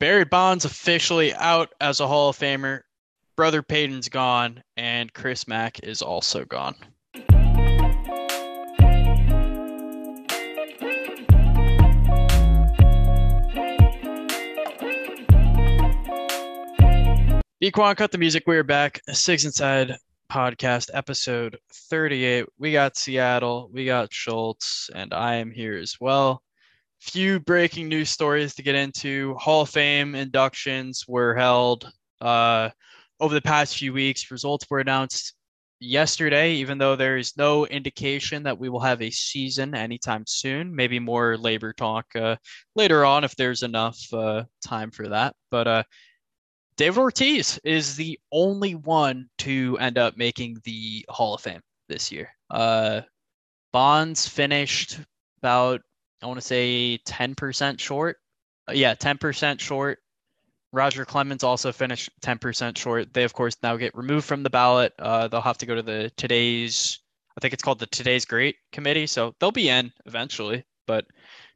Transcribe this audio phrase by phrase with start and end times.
[0.00, 2.80] Barry Bonds officially out as a Hall of Famer.
[3.36, 6.74] Brother Payton's gone, and Chris Mack is also gone.
[17.62, 18.44] Equan cut the music.
[18.46, 19.02] We're back.
[19.12, 19.98] Six Inside
[20.32, 22.46] podcast, episode 38.
[22.58, 26.42] We got Seattle, we got Schultz, and I am here as well.
[27.00, 29.34] Few breaking news stories to get into.
[29.34, 32.70] Hall of Fame inductions were held uh,
[33.18, 34.30] over the past few weeks.
[34.30, 35.34] Results were announced
[35.80, 40.76] yesterday, even though there is no indication that we will have a season anytime soon.
[40.76, 42.36] Maybe more labor talk uh,
[42.76, 45.34] later on if there's enough uh, time for that.
[45.50, 45.82] But uh,
[46.76, 52.12] David Ortiz is the only one to end up making the Hall of Fame this
[52.12, 52.28] year.
[52.50, 53.00] Uh,
[53.72, 54.98] Bonds finished
[55.42, 55.80] about,
[56.22, 58.18] I want to say 10% short.
[58.68, 59.98] Uh, yeah, 10% short.
[60.72, 63.12] Roger Clemens also finished 10% short.
[63.12, 64.92] They, of course, now get removed from the ballot.
[64.98, 67.00] Uh, they'll have to go to the today's,
[67.36, 69.06] I think it's called the Today's Great Committee.
[69.06, 70.64] So they'll be in eventually.
[70.86, 71.06] But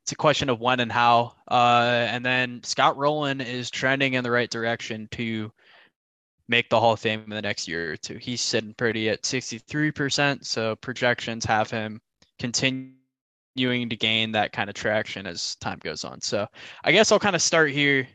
[0.02, 1.34] it's a question of when and how.
[1.48, 5.52] Uh, and then Scott Rolen is trending in the right direction to
[6.48, 8.18] make the Hall of Fame in the next year or two.
[8.18, 10.44] He's sitting pretty at 63%.
[10.44, 12.00] So projections have him
[13.54, 16.20] continuing to gain that kind of traction as time goes on.
[16.20, 16.46] So
[16.82, 18.06] I guess I'll kind of start here.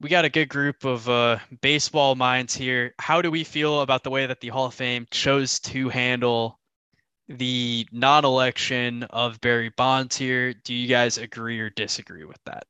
[0.00, 2.94] We got a good group of uh, baseball minds here.
[2.98, 6.58] How do we feel about the way that the Hall of Fame chose to handle
[7.28, 10.52] the non-election of Barry Bonds here.
[10.52, 12.64] Do you guys agree or disagree with that?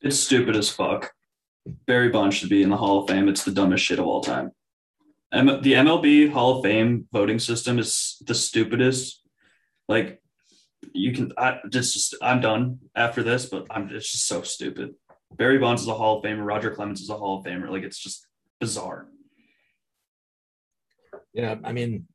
[0.00, 1.12] It's stupid as fuck.
[1.86, 3.28] Barry Bonds should be in the Hall of Fame.
[3.28, 4.52] It's the dumbest shit of all time.
[5.32, 9.20] M- the MLB Hall of Fame voting system is the stupidest.
[9.88, 10.21] Like,
[10.92, 11.32] you can.
[11.36, 11.94] I just.
[11.94, 13.88] just I'm done after this, but I'm.
[13.90, 14.94] It's just so stupid.
[15.36, 16.44] Barry Bonds is a Hall of Famer.
[16.44, 17.70] Roger Clemens is a Hall of Famer.
[17.70, 18.26] Like, it's just
[18.60, 19.08] bizarre.
[21.32, 22.06] Yeah, I mean,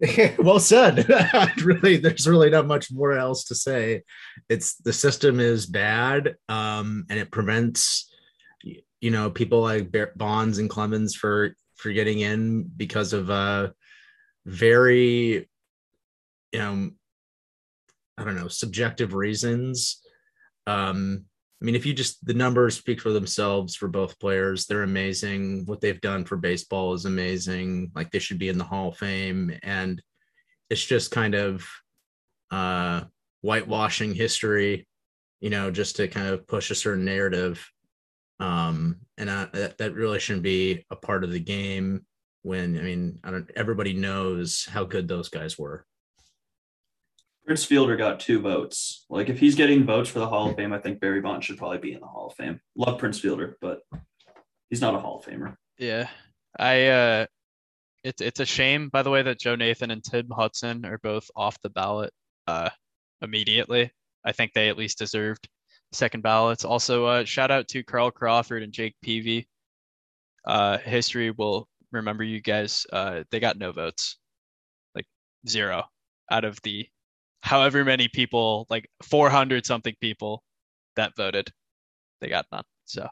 [0.38, 1.08] well said.
[1.64, 4.02] really, there's really not much more else to say.
[4.48, 8.12] It's the system is bad, um, and it prevents,
[8.62, 13.70] you know, people like Bonds and Clemens for for getting in because of uh,
[14.46, 15.48] very,
[16.52, 16.90] you know,
[18.20, 20.02] I don't know, subjective reasons.
[20.66, 21.24] Um,
[21.60, 25.64] I mean, if you just the numbers speak for themselves for both players, they're amazing.
[25.64, 27.92] What they've done for baseball is amazing.
[27.94, 30.02] Like they should be in the Hall of Fame, and
[30.68, 31.66] it's just kind of
[32.50, 33.02] uh,
[33.40, 34.86] whitewashing history,
[35.40, 37.66] you know, just to kind of push a certain narrative.
[38.38, 42.04] Um, and I, that that really shouldn't be a part of the game.
[42.42, 43.50] When I mean, I don't.
[43.56, 45.86] Everybody knows how good those guys were.
[47.50, 49.06] Prince Fielder got two votes.
[49.10, 51.58] Like if he's getting votes for the Hall of Fame, I think Barry Bonds should
[51.58, 52.60] probably be in the Hall of Fame.
[52.76, 53.80] Love Prince Fielder, but
[54.68, 55.56] he's not a Hall of Famer.
[55.76, 56.08] Yeah.
[56.60, 57.26] I uh
[58.04, 61.28] it's it's a shame by the way that Joe Nathan and Tim Hudson are both
[61.34, 62.12] off the ballot
[62.46, 62.70] uh
[63.20, 63.90] immediately.
[64.24, 65.48] I think they at least deserved
[65.90, 66.64] second ballots.
[66.64, 69.48] Also uh shout out to Carl Crawford and Jake Peavy.
[70.46, 74.18] Uh history will remember you guys uh they got no votes.
[74.94, 75.06] Like
[75.48, 75.86] zero
[76.30, 76.86] out of the
[77.42, 80.42] however many people, like 400 something people
[80.96, 81.50] that voted,
[82.20, 82.64] they got none.
[82.84, 83.08] So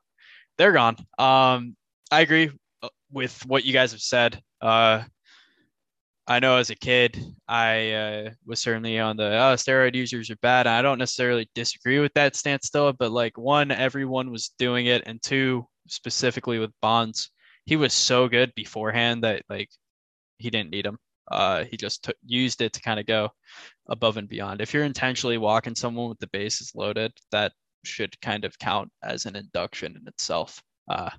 [0.56, 0.96] they're gone.
[1.18, 1.76] Um,
[2.10, 2.50] I agree
[2.82, 4.40] uh, with what you guys have said.
[4.60, 5.04] Uh,
[6.26, 7.18] I know as a kid,
[7.48, 10.66] I uh, was certainly on the oh, steroid users are bad.
[10.66, 15.04] I don't necessarily disagree with that stance still, but like one, everyone was doing it,
[15.06, 17.30] and two, specifically with Bonds,
[17.64, 19.70] he was so good beforehand that like
[20.36, 20.98] he didn't need him.
[21.30, 23.30] Uh, he just t- used it to kind of go
[23.88, 24.60] above and beyond.
[24.60, 27.52] If you're intentionally walking someone with the bases loaded, that
[27.84, 30.62] should kind of count as an induction in itself.
[30.88, 31.10] Uh,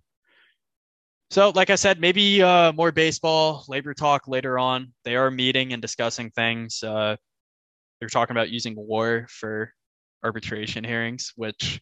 [1.31, 4.93] so, like I said, maybe uh, more baseball, labor talk later on.
[5.03, 6.81] They are meeting and discussing things.
[6.81, 7.17] Uh,
[7.99, 9.71] they're talking about using war for
[10.23, 11.81] arbitration hearings, which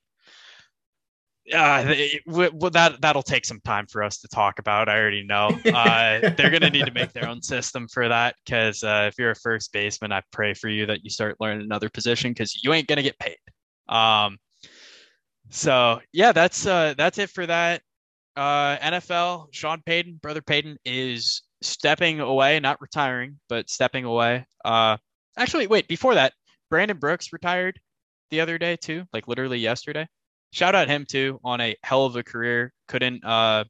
[1.53, 4.89] uh, well, that that'll take some time for us to talk about.
[4.89, 8.35] I already know uh, they're going to need to make their own system for that
[8.45, 11.63] because uh, if you're a first baseman, I pray for you that you start learning
[11.63, 13.37] another position because you ain't going to get paid.
[13.87, 14.37] Um,
[15.49, 17.81] so yeah, that's uh, that's it for that.
[18.35, 24.45] Uh, NFL, Sean Payton, brother Payton, is stepping away, not retiring, but stepping away.
[24.63, 24.97] Uh,
[25.37, 26.33] actually, wait, before that,
[26.69, 27.79] Brandon Brooks retired
[28.29, 30.07] the other day too, like literally yesterday
[30.51, 32.73] shout out him too on a hell of a career.
[32.87, 33.63] Couldn't uh,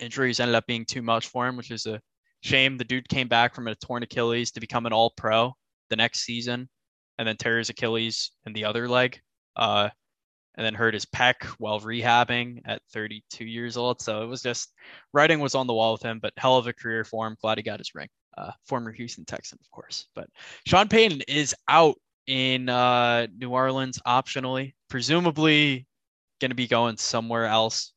[0.00, 2.00] injuries ended up being too much for him, which is a
[2.42, 2.76] shame.
[2.76, 5.54] The dude came back from a torn Achilles to become an All Pro
[5.90, 6.68] the next season,
[7.18, 9.20] and then tears Achilles in the other leg.
[9.56, 9.88] Uh,
[10.58, 14.02] and then hurt his pec while rehabbing at 32 years old.
[14.02, 14.74] So it was just
[15.12, 17.36] writing was on the wall with him, but hell of a career for him.
[17.40, 18.08] Glad he got his ring.
[18.36, 20.08] Uh, former Houston Texan, of course.
[20.16, 20.28] But
[20.66, 21.96] Sean Payton is out
[22.28, 25.86] in uh, New Orleans optionally, presumably
[26.40, 27.92] going to be going somewhere else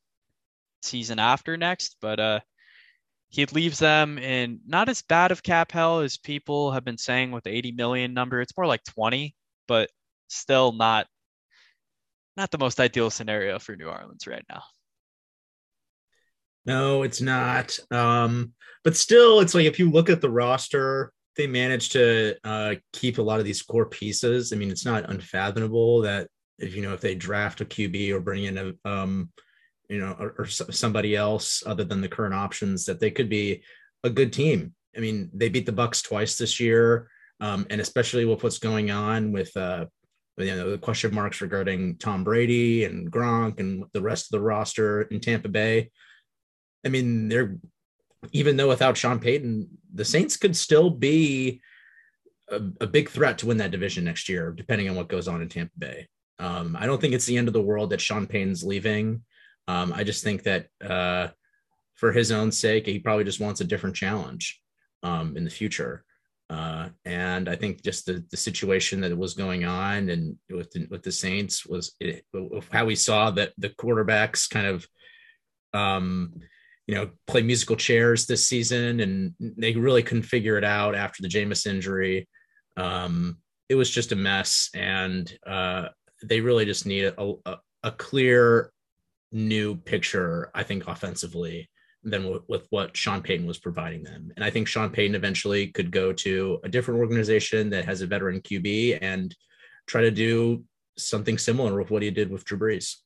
[0.80, 1.96] season after next.
[2.00, 2.40] But uh,
[3.28, 7.30] he leaves them in not as bad of cap hell as people have been saying
[7.30, 8.40] with the 80 million number.
[8.40, 9.36] It's more like 20,
[9.68, 9.90] but
[10.28, 11.06] still not
[12.34, 14.62] not the most ideal scenario for New Orleans right now.
[16.64, 17.78] No, it's not.
[17.90, 22.74] Um, but still, it's like if you look at the roster, they managed to uh,
[22.92, 24.52] keep a lot of these core pieces.
[24.52, 28.20] I mean, it's not unfathomable that if you know if they draft a QB or
[28.20, 29.30] bring in a um,
[29.88, 33.62] you know or, or somebody else other than the current options, that they could be
[34.04, 34.74] a good team.
[34.96, 37.08] I mean, they beat the Bucks twice this year,
[37.40, 39.86] um, and especially with what's going on with uh,
[40.36, 44.44] you know the question marks regarding Tom Brady and Gronk and the rest of the
[44.44, 45.90] roster in Tampa Bay.
[46.84, 47.56] I mean, they're
[48.30, 51.60] even though without Sean Payton, the Saints could still be
[52.50, 55.42] a, a, big threat to win that division next year, depending on what goes on
[55.42, 56.08] in Tampa Bay.
[56.38, 59.22] Um, I don't think it's the end of the world that Sean Payton's leaving.
[59.68, 61.28] Um, I just think that uh,
[61.94, 64.60] for his own sake, he probably just wants a different challenge
[65.02, 66.04] um, in the future.
[66.50, 70.86] Uh, and I think just the, the situation that was going on and with the,
[70.90, 72.24] with the Saints was it,
[72.70, 74.86] how we saw that the quarterbacks kind of
[75.72, 76.34] um,
[76.86, 81.22] you know, play musical chairs this season, and they really couldn't figure it out after
[81.22, 82.28] the Jameis injury.
[82.76, 83.38] Um,
[83.68, 85.88] it was just a mess, and uh,
[86.22, 88.72] they really just need a, a, a, clear
[89.30, 91.68] new picture, I think, offensively
[92.02, 94.32] than w- with what Sean Payton was providing them.
[94.36, 98.06] And I think Sean Payton eventually could go to a different organization that has a
[98.06, 99.34] veteran QB and
[99.86, 100.64] try to do
[100.98, 102.96] something similar with what he did with Drew Brees.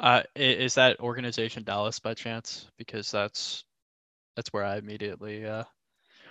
[0.00, 2.70] Uh, is that organization Dallas by chance?
[2.78, 3.64] Because that's
[4.34, 5.64] that's where I immediately uh,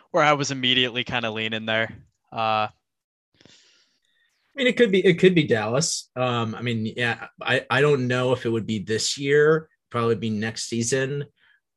[0.09, 1.95] where I was immediately kind of leaning there.
[2.33, 2.71] Uh, I
[4.55, 6.09] mean, it could be it could be Dallas.
[6.15, 9.69] Um, I mean, yeah, I I don't know if it would be this year.
[9.91, 11.25] Probably be next season.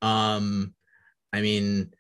[0.01, 0.75] Um,
[1.31, 1.93] I mean,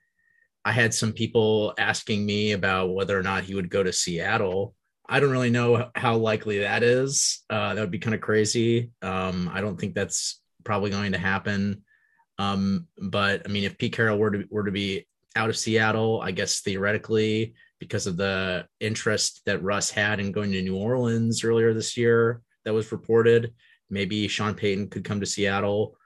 [0.64, 4.74] I had some people asking me about whether or not he would go to Seattle.
[5.08, 7.40] I don't really know how likely that is.
[7.50, 8.90] Uh, that would be kind of crazy.
[9.02, 11.82] Um, I don't think that's probably going to happen.
[12.38, 15.06] Um, but I mean, if Pete Carroll were to were to be
[15.36, 20.52] out of Seattle, I guess theoretically, because of the interest that Russ had in going
[20.52, 23.52] to New Orleans earlier this year, that was reported,
[23.90, 25.96] maybe Sean Payton could come to Seattle.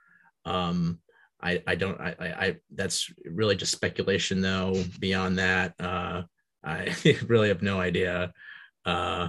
[0.45, 1.01] Um,
[1.41, 4.83] I, I don't I, I that's really just speculation though.
[4.99, 6.23] Beyond that, uh,
[6.65, 6.95] I
[7.27, 8.33] really have no idea.
[8.87, 9.29] Uh,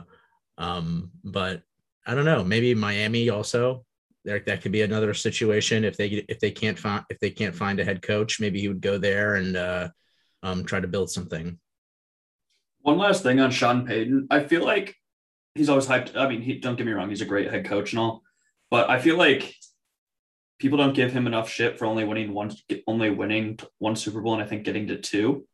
[0.57, 1.63] um, but
[2.05, 2.43] I don't know.
[2.43, 3.83] Maybe Miami also.
[4.23, 7.55] There, that could be another situation if they if they can't find if they can't
[7.55, 8.39] find a head coach.
[8.39, 9.89] Maybe he would go there and uh,
[10.43, 11.59] um, try to build something.
[12.81, 14.27] One last thing on Sean Payton.
[14.29, 14.95] I feel like
[15.55, 16.15] he's always hyped.
[16.15, 18.21] I mean, he, don't get me wrong, he's a great head coach and all,
[18.69, 19.53] but I feel like
[20.59, 22.51] people don't give him enough shit for only winning one,
[22.87, 25.47] only winning one Super Bowl, and I think getting to two.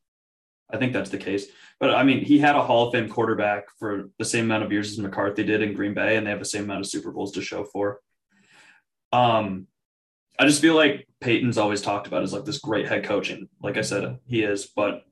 [0.73, 1.45] I think that's the case.
[1.79, 4.71] But I mean, he had a Hall of Fame quarterback for the same amount of
[4.71, 7.11] years as McCarthy did in Green Bay, and they have the same amount of Super
[7.11, 7.99] Bowls to show for.
[9.11, 9.67] Um,
[10.39, 13.47] I just feel like Payton's always talked about as like this great head coaching.
[13.61, 15.03] Like I said, he is, but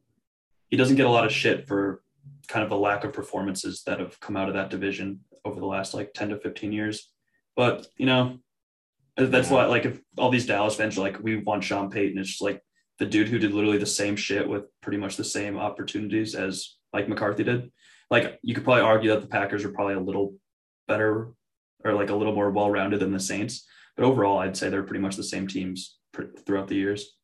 [0.69, 2.01] he doesn't get a lot of shit for
[2.47, 5.65] kind of a lack of performances that have come out of that division over the
[5.65, 7.11] last like 10 to 15 years.
[7.55, 8.39] But, you know,
[9.15, 12.29] that's why, like, if all these Dallas fans are like, we want Sean Payton, it's
[12.29, 12.61] just like,
[13.01, 16.75] the dude who did literally the same shit with pretty much the same opportunities as
[16.93, 17.71] Mike McCarthy did.
[18.11, 20.35] Like you could probably argue that the Packers are probably a little
[20.87, 21.31] better
[21.83, 23.65] or like a little more well-rounded than the Saints,
[23.97, 25.97] but overall, I'd say they're pretty much the same teams
[26.45, 27.15] throughout the years.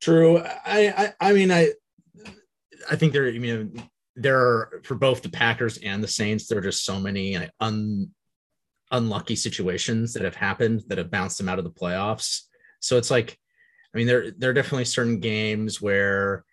[0.00, 0.38] True.
[0.38, 1.70] I I, I mean I
[2.90, 3.28] I think there.
[3.28, 3.80] I mean
[4.16, 6.48] there are for both the Packers and the Saints.
[6.48, 8.10] There are just so many un,
[8.90, 12.40] unlucky situations that have happened that have bounced them out of the playoffs.
[12.80, 13.38] So it's like
[13.96, 16.44] I mean, there there are definitely certain games where,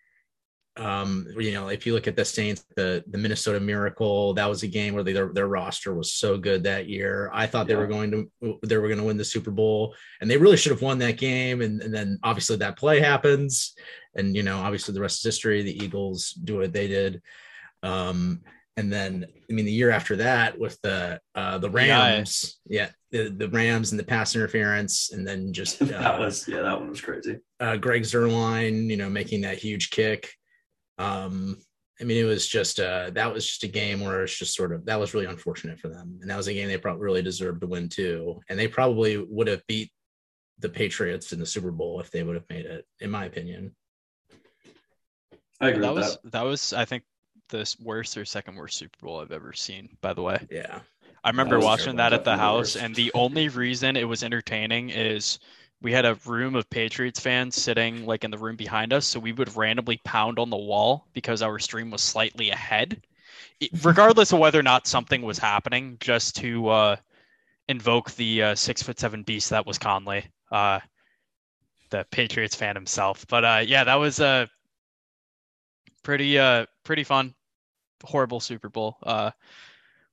[0.77, 4.63] um, you know, if you look at the Saints, the the Minnesota Miracle, that was
[4.63, 7.29] a game where they, their their roster was so good that year.
[7.33, 10.31] I thought they were going to they were going to win the Super Bowl, and
[10.31, 11.59] they really should have won that game.
[11.59, 13.73] And and then obviously that play happens,
[14.15, 15.63] and you know, obviously the rest is history.
[15.63, 17.21] The Eagles do what they did.
[17.83, 18.39] Um,
[18.77, 23.29] and then I mean the year after that with the uh the Rams, yeah, the,
[23.29, 26.89] the Rams and the pass interference, and then just uh, that was yeah, that one
[26.89, 27.39] was crazy.
[27.59, 30.33] Uh, Greg Zuerlein, you know, making that huge kick.
[30.97, 31.57] Um,
[32.01, 34.73] I mean, it was just uh that was just a game where it's just sort
[34.73, 37.21] of that was really unfortunate for them, and that was a game they probably really
[37.21, 39.91] deserved to win too, and they probably would have beat
[40.59, 43.75] the Patriots in the Super Bowl if they would have made it, in my opinion.
[45.61, 46.31] I agree that with was that.
[46.31, 47.03] that was I think
[47.53, 49.95] the worst or second worst Super Bowl I've ever seen.
[50.01, 50.79] By the way, Yeah,
[51.23, 54.89] I remember was watching that at the house, and the only reason it was entertaining
[54.89, 55.39] is
[55.81, 59.19] we had a room of Patriots fans sitting like in the room behind us, so
[59.19, 63.01] we would randomly pound on the wall because our stream was slightly ahead,
[63.59, 66.95] it- regardless of whether or not something was happening, just to uh,
[67.69, 70.79] invoke the uh, six foot seven beast that was Conley, uh,
[71.91, 73.25] the Patriots fan himself.
[73.27, 74.47] But uh, yeah, that was uh,
[76.03, 77.33] pretty uh, pretty fun.
[78.03, 78.97] Horrible Super Bowl.
[79.03, 79.31] Uh,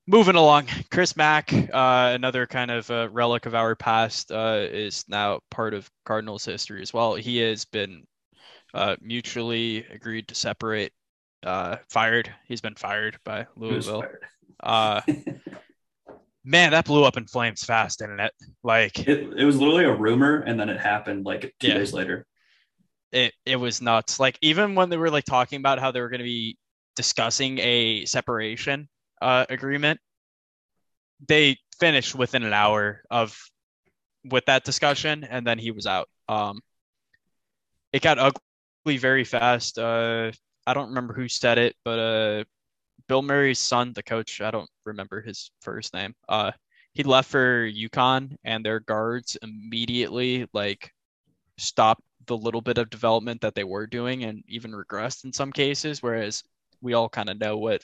[0.06, 5.04] moving along, Chris Mack, uh, another kind of uh, relic of our past, uh, is
[5.09, 7.14] now part of Cardinals history as well.
[7.14, 8.06] He has been
[8.75, 10.92] uh, mutually agreed to separate,
[11.44, 12.32] uh, fired.
[12.47, 14.02] He's been fired by Louisville.
[14.02, 14.25] fired.
[14.62, 15.00] Uh,
[16.44, 18.32] man, that blew up in flames fast, didn't it?
[18.62, 21.75] Like It, it was literally a rumor, and then it happened like two Yeah.
[21.75, 22.26] days later.
[23.12, 24.20] it it was nuts.
[24.20, 26.56] Like even when they were like talking about how they were going to be
[26.97, 28.88] discussing a separation
[29.20, 30.00] uh, agreement,
[31.26, 33.37] they finished within an hour of
[34.25, 36.09] with that discussion, and then he was out.
[36.28, 36.61] Um,
[37.92, 39.78] it got ugly very fast.
[39.78, 40.32] Uh,
[40.66, 42.44] I don't remember who said it, but uh,
[43.09, 46.14] Bill Murray's son, the coach, I don't remember his first name.
[46.28, 46.52] Uh,
[46.92, 50.92] he left for UConn, and their guards immediately like
[51.56, 55.52] stopped the little bit of development that they were doing, and even regressed in some
[55.52, 56.02] cases.
[56.02, 56.42] Whereas
[56.80, 57.82] we all kind of know what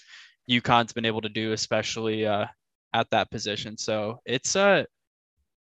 [0.51, 2.47] UConn's been able to do, especially uh,
[2.93, 3.77] at that position.
[3.77, 4.85] So it's uh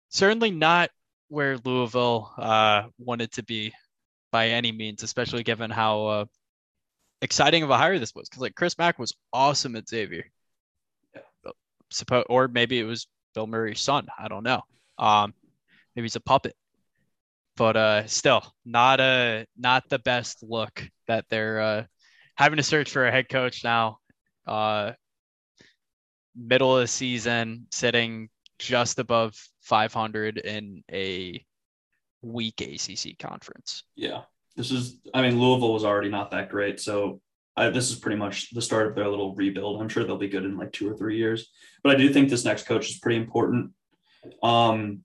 [0.09, 0.91] certainly not
[1.29, 3.73] where Louisville uh, wanted to be
[4.31, 6.25] by any means, especially given how uh,
[7.23, 8.29] exciting of a hire this was.
[8.29, 10.25] Because like Chris Mack was awesome at Xavier,
[11.93, 14.07] Suppo- or maybe it was Bill Murray's son.
[14.19, 14.63] I don't know.
[14.99, 15.35] Um,
[15.95, 16.55] maybe he's a puppet,
[17.57, 21.85] but uh, still not a not the best look that they're uh,
[22.37, 23.99] having to search for a head coach now.
[24.47, 24.93] Uh,
[26.37, 31.45] middle of the season, sitting just above 500 in a
[32.23, 33.85] weak ACC conference.
[33.97, 34.23] Yeah,
[34.57, 34.99] this is.
[35.13, 37.21] I mean, Louisville was already not that great, so
[37.57, 39.81] I, this is pretty much the start of their little rebuild.
[39.81, 41.51] I'm sure they'll be good in like two or three years,
[41.83, 43.73] but I do think this next coach is pretty important.
[44.43, 45.05] Um,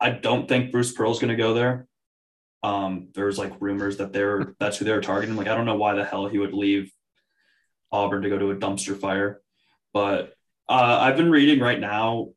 [0.00, 1.86] I don't think Bruce Pearl's going to go there.
[2.62, 5.36] Um, there's like rumors that they're that's who they're targeting.
[5.36, 6.92] Like, I don't know why the hell he would leave
[7.92, 9.40] Auburn to go to a dumpster fire,
[9.92, 10.34] but
[10.68, 12.30] uh, I've been reading right now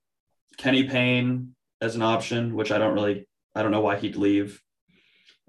[0.58, 4.62] Kenny Payne as an option, which I don't really, I don't know why he'd leave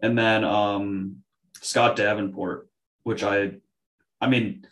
[0.02, 1.22] and then um,
[1.60, 2.68] Scott Davenport,
[3.04, 3.52] which I,
[4.20, 4.66] I mean,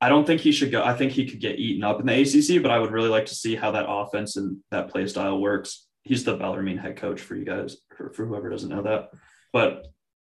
[0.00, 0.82] I don't think he should go.
[0.82, 3.26] I think he could get eaten up in the ACC, but I would really like
[3.26, 5.86] to see how that offense and that play style works.
[6.04, 9.10] He's the Bellarmine head coach for you guys, for, for whoever doesn't know that.
[9.52, 9.86] But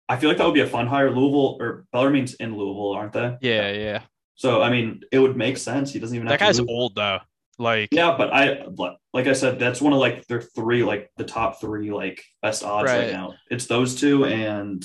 [0.08, 1.10] I feel like that would be a fun hire.
[1.10, 3.36] Louisville or Bellarmine's in Louisville, aren't they?
[3.40, 4.02] Yeah, yeah.
[4.34, 5.92] So I mean, it would make sense.
[5.92, 7.18] He doesn't even That have guy's old though.
[7.58, 8.64] Like, Yeah, but I
[9.12, 12.64] like I said, that's one of like their three, like the top three, like best
[12.64, 13.12] odds right, Right.
[13.12, 13.34] now.
[13.50, 14.82] It's those two and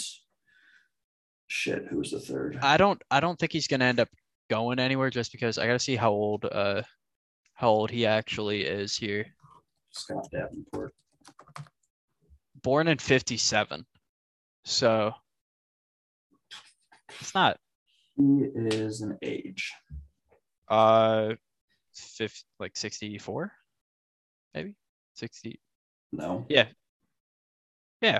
[1.47, 1.85] shit.
[1.89, 2.59] Who's the third?
[2.61, 4.09] I don't, I don't think he's gonna end up
[4.49, 6.81] going anywhere just because I gotta see how old, uh,
[7.53, 9.25] how old he actually is here.
[9.91, 10.93] Scott Davenport.
[12.61, 13.85] Born in '57,
[14.65, 15.13] so
[17.19, 17.57] it's not
[18.17, 18.23] He
[18.55, 19.71] is an age.
[20.67, 21.33] uh,
[21.93, 23.51] fifth like 64,
[24.53, 24.75] maybe
[25.15, 25.59] 60.
[26.11, 26.45] No.
[26.49, 26.67] Yeah.
[28.01, 28.19] Yeah.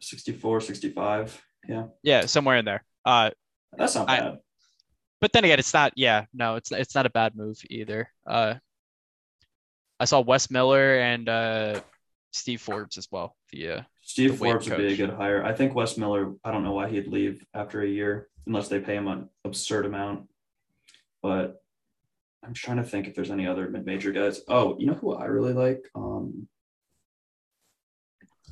[0.00, 1.42] 64, 65.
[1.68, 1.86] Yeah.
[2.02, 2.84] Yeah, somewhere in there.
[3.04, 3.30] Uh,
[3.76, 4.38] That's not I- bad.
[5.20, 5.92] but then again, it's not.
[5.96, 8.08] Yeah, no, it's it's not a bad move either.
[8.26, 8.54] Uh,
[10.00, 11.80] I saw Wes Miller and uh,
[12.32, 13.34] Steve Forbes as well.
[13.50, 15.44] The uh, Steve Forbes would be a good hire.
[15.44, 18.80] I think Wes Miller, I don't know why he'd leave after a year unless they
[18.80, 20.28] pay him an absurd amount.
[21.22, 21.62] But
[22.42, 24.40] I'm trying to think if there's any other mid-major guys.
[24.48, 25.90] Oh, you know who I really like?
[25.94, 26.48] Um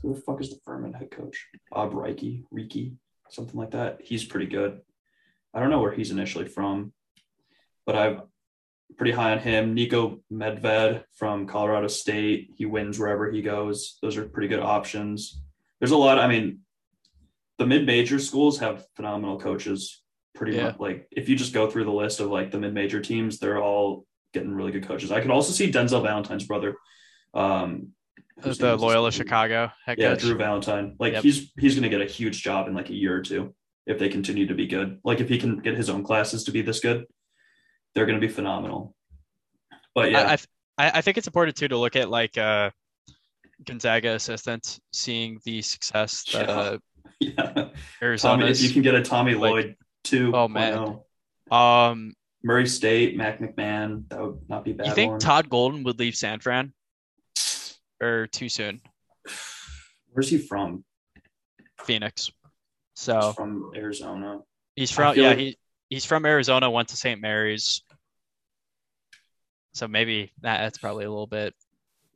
[0.02, 1.46] who the fuck is the Furman head coach?
[1.70, 2.92] Bob Reiki, Reiki,
[3.30, 4.02] something like that.
[4.02, 4.82] He's pretty good.
[5.54, 6.92] I don't know where he's initially from,
[7.86, 8.22] but I'm
[8.98, 9.74] pretty high on him.
[9.74, 12.50] Niko Medved from Colorado State.
[12.56, 13.96] He wins wherever he goes.
[14.02, 15.40] Those are pretty good options.
[15.80, 16.18] There's a lot.
[16.18, 16.60] I mean,
[17.58, 20.02] the mid-major schools have phenomenal coaches.
[20.34, 20.64] Pretty Yeah.
[20.64, 23.62] much like if you just go through the list of like the mid-major teams, they're
[23.62, 25.10] all getting really good coaches.
[25.10, 26.76] I could also see Denzel Valentine's brother.
[27.32, 27.92] Um,
[28.44, 29.10] name the Loyola.
[29.12, 30.20] Chicago head Yeah, coach.
[30.20, 30.94] Drew Valentine.
[30.98, 31.22] Like Yep.
[31.22, 33.54] he's he's gonna get a huge job in like a year or two.
[33.86, 34.98] if they continue to be good.
[35.04, 37.06] Like if he can get his own classes to be this good,
[37.94, 38.96] they're going to be phenomenal.
[39.94, 42.36] But yeah, I, I, th- I I think it's important too to look at like
[42.36, 42.70] uh,
[43.66, 46.78] Gonzaga assistants seeing the success that uh,
[47.20, 47.68] yeah.
[48.16, 50.32] Tommy, if you can get a Tommy like- Lloyd too.
[50.34, 50.98] Oh, man.
[51.50, 52.12] um,
[52.44, 54.86] Murray State, Matt McMahon, that would not be bad.
[54.86, 55.20] you think one.
[55.20, 56.72] Todd Golden would leave San Fran
[58.00, 58.80] or too soon?
[60.12, 60.84] Where's he from?
[61.84, 62.26] Phoenix.
[62.26, 62.32] He's
[63.02, 64.40] So from Arizona.
[64.76, 65.58] he's from yeah like- he
[65.90, 66.70] he's from Arizona.
[66.70, 67.20] Went to St.
[67.20, 67.82] Mary's.
[69.74, 71.52] So maybe that, that's probably a little bit.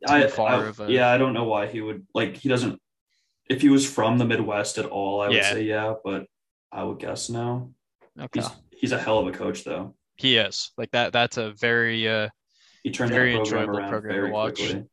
[0.08, 2.36] I, far I- of a- yeah, I don't know why he would like.
[2.36, 2.80] He doesn't.
[3.48, 5.52] If he was from the Midwest at all, I would Yeah.
[5.52, 6.26] say yeah, but
[6.72, 7.74] I would guess no.
[8.18, 8.40] Okay.
[8.40, 9.94] He's he's a hell of a coach though.
[10.16, 11.12] He is like that.
[11.12, 12.28] That's a very uh,
[12.82, 14.54] He turned Very program enjoyable around program to watch.
[14.56, 14.84] quickly.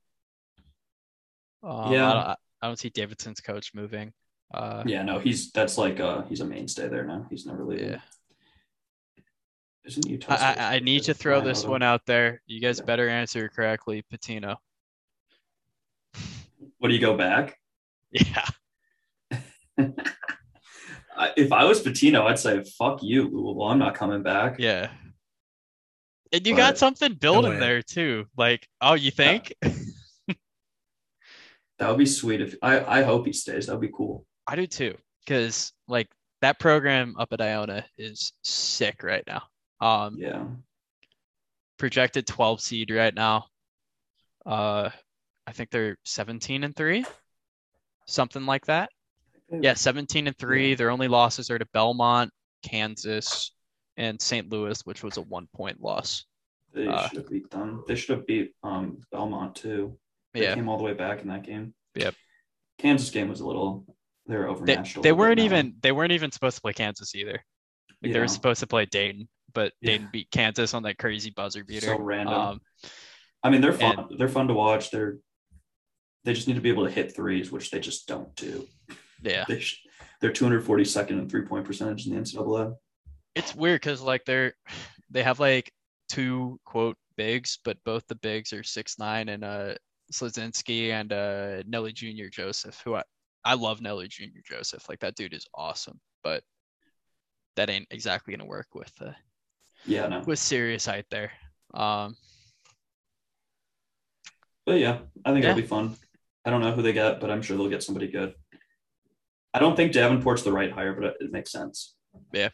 [1.64, 2.10] um, Yeah.
[2.10, 4.12] I don't, I don't see Davidson's coach moving.
[4.54, 7.28] Uh, Yeah, no, he's that's like uh he's a mainstay there now.
[7.30, 7.90] He's never leaving.
[7.92, 8.02] Yeah.
[9.86, 10.36] Isn't Utah?
[10.38, 12.42] I, I, I need to throw this one out there.
[12.46, 12.86] You guys Yeah.
[12.86, 14.56] better answer correctly, Pitino.
[16.80, 17.58] What do you go back?
[18.12, 18.46] Yeah.
[21.36, 23.64] If I was Pitino, I'd say fuck you, Louisville.
[23.64, 24.58] I'm not coming back.
[24.60, 24.92] Yeah.
[26.32, 27.60] And you got something building way.
[27.60, 28.26] there too.
[28.38, 29.54] Like, oh, you think?
[31.80, 33.68] That would be sweet if I I hope he stays.
[33.68, 34.26] That'd be cool.
[34.48, 34.96] I do too.
[35.24, 36.08] Because like
[36.42, 39.44] that program up at Iona is sick right now.
[39.80, 40.46] Um Yeah.
[41.78, 43.46] projected 12 seed right now.
[44.44, 44.90] Uh
[45.48, 47.06] I think they're 17 and 3.
[48.06, 48.90] Something like that.
[49.50, 50.70] Yeah, 17 and 3.
[50.70, 50.76] Yeah.
[50.76, 52.32] Their only losses are to Belmont,
[52.64, 53.52] Kansas,
[53.96, 54.50] and St.
[54.52, 56.26] Louis, which was a one point loss.
[56.74, 57.84] They Uh, should have beat them.
[57.88, 59.98] They should have beat um Belmont too.
[60.34, 60.56] They Yeah.
[60.56, 61.74] came all the way back in that game.
[61.96, 62.14] Yep.
[62.78, 63.86] Kansas game was a little
[64.28, 67.42] they were They, they weren't even they weren't even supposed to play Kansas either.
[68.04, 69.92] Like they were supposed to play Dayton, but Yeah.
[69.92, 71.88] Dayton beat Kansas on that crazy buzzer beater.
[71.88, 72.34] so random.
[72.36, 72.62] Um,
[73.42, 74.10] I mean, they're fun.
[74.18, 74.92] they're fun to watch.
[74.92, 75.20] They're
[76.28, 78.68] they just need to be able to hit threes, which they just don't do.
[79.24, 79.46] yeah.
[79.48, 79.80] They sh-
[80.20, 82.76] they're 242nd in three point percentage in the NCAA.
[83.34, 84.54] It's weird because like they're
[85.10, 85.72] they have like
[86.10, 89.76] two quote bigs, but both the bigs are six nine and uh
[90.12, 92.28] Slazinski and uh Nelly Jr.
[92.30, 93.04] Joseph, who I,
[93.46, 94.42] I love Nelly Jr.
[94.44, 94.90] Joseph.
[94.90, 96.44] Like that dude is awesome, but
[97.56, 99.12] that ain't exactly gonna work with uh,
[99.86, 100.20] Yeah, no.
[100.28, 101.32] with serious height there.
[101.74, 102.18] Um
[104.66, 105.52] But yeah, I think Yeah.
[105.52, 105.96] it'll be fun.
[106.48, 108.34] I don't know who they get, but I'm sure they'll get somebody good.
[109.54, 111.94] I don't think Davenport's the right hire, but it, it makes sense.
[112.32, 112.50] Yeah.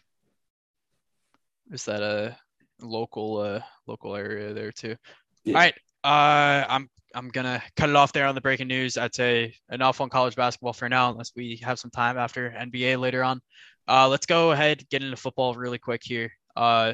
[1.72, 2.36] Is that a
[2.82, 4.96] local uh local area there too?
[5.44, 5.54] Yeah.
[5.54, 5.76] All right.
[6.04, 8.98] Uh I'm I'm gonna cut it off there on the breaking news.
[8.98, 13.00] I'd say enough on college basketball for now, unless we have some time after NBA
[13.00, 13.42] later on.
[13.88, 16.32] Uh let's go ahead, get into football really quick here.
[16.56, 16.94] Uh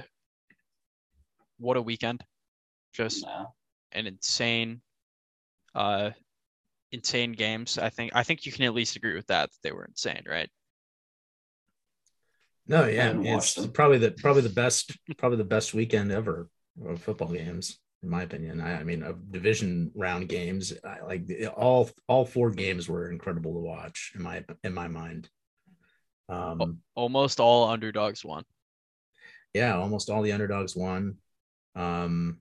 [1.59, 2.25] what a weekend.
[2.91, 3.45] Just Nah.
[3.93, 4.81] an insane
[5.73, 6.09] uh
[6.91, 7.77] insane games.
[7.77, 10.23] I think I think you can at least agree with that, that they were insane,
[10.27, 10.49] right?
[12.67, 13.71] No, yeah, it's them.
[13.71, 16.49] probably the probably the best probably the best weekend ever
[16.85, 18.61] of football games, in my opinion.
[18.61, 23.53] I, I mean, of division round games, I, like all all four games were incredible
[23.53, 25.29] to watch in my in my mind.
[26.27, 28.43] Um, Almost all underdogs won.
[29.53, 31.17] yeah, almost all the underdogs won.
[31.75, 32.39] Um,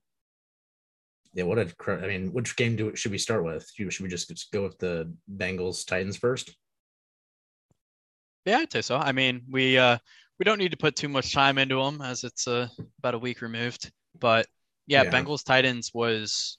[1.35, 3.71] yeah, what a cr- I mean, which game do should we start with?
[3.75, 6.57] Should we just, go with the Bengals Titans first?
[8.45, 8.97] Yeah, I'd say so.
[8.97, 9.99] I mean, we uh
[10.39, 12.69] we don't need to put too much time into them as it's uh,
[13.01, 13.91] about a week removed.
[14.19, 14.47] But
[14.87, 15.11] yeah, Yeah.
[15.11, 16.59] Bengals Titans was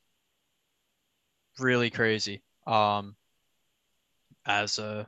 [1.57, 2.43] really crazy.
[2.67, 3.15] Um,
[4.45, 5.05] as uh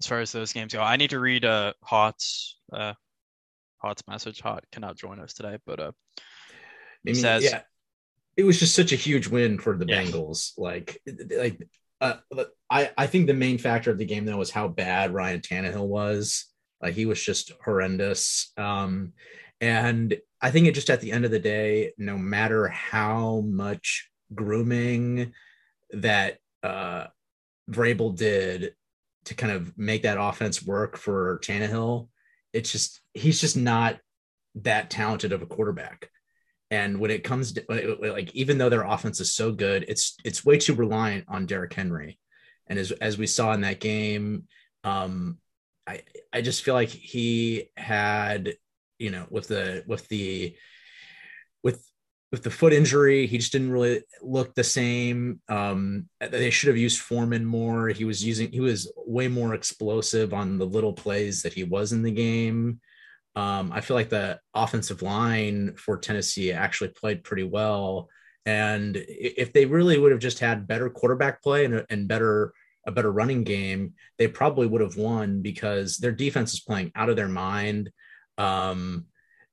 [0.00, 2.94] as far as those games go, I need to read uh Hot's uh
[3.78, 4.40] Hot's message.
[4.42, 6.22] Hot cannot join us today, but uh I
[7.04, 7.62] mean, says- yeah,
[8.40, 10.02] it was just such a huge win for the Yeah.
[10.02, 10.52] Bengals.
[10.56, 10.98] Like,
[11.36, 11.68] like
[12.00, 12.16] uh,
[12.70, 15.86] I I think the main factor of the game though was how bad Ryan Tannehill
[15.86, 16.46] was.
[16.80, 18.52] Like he was just horrendous.
[18.56, 19.12] Um,
[19.60, 24.08] and I think it just at the end of the day, no matter how much
[24.34, 25.34] grooming
[25.90, 27.08] that uh
[27.70, 28.74] Vrabel did
[29.26, 32.08] to kind of make that offense work for Tannehill,
[32.54, 33.98] it's just he's just not
[34.54, 36.08] that talented of a quarterback.
[36.70, 40.44] And when it comes to like, even though their offense is so good, it's it's
[40.44, 42.18] way too reliant on Derrick Henry.
[42.68, 44.44] And as as we saw in that game,
[44.84, 45.38] um,
[45.86, 46.02] I
[46.32, 48.54] I just feel like he had,
[48.98, 50.54] you know, with the with the
[51.64, 51.84] with
[52.30, 55.40] with the foot injury, he just didn't really look the same.
[55.48, 57.88] Um, they should have used Foreman more.
[57.88, 61.92] He was using he was way more explosive on the little plays that he was
[61.92, 62.80] in the game.
[63.36, 68.08] Um, I feel like the offensive line for Tennessee actually played pretty well.
[68.46, 72.52] And if they really would have just had better quarterback play and, and better
[72.86, 77.10] a better running game, they probably would have won because their defense is playing out
[77.10, 77.90] of their mind.
[78.38, 79.06] Um,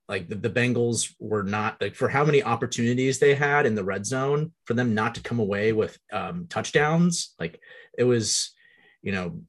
[0.08, 3.84] like the, the Bengals were not like for how many opportunities they had in the
[3.84, 7.36] red zone for them not to come away with um, touchdowns.
[7.38, 7.60] Like
[7.98, 8.54] it was,
[9.02, 9.42] you know,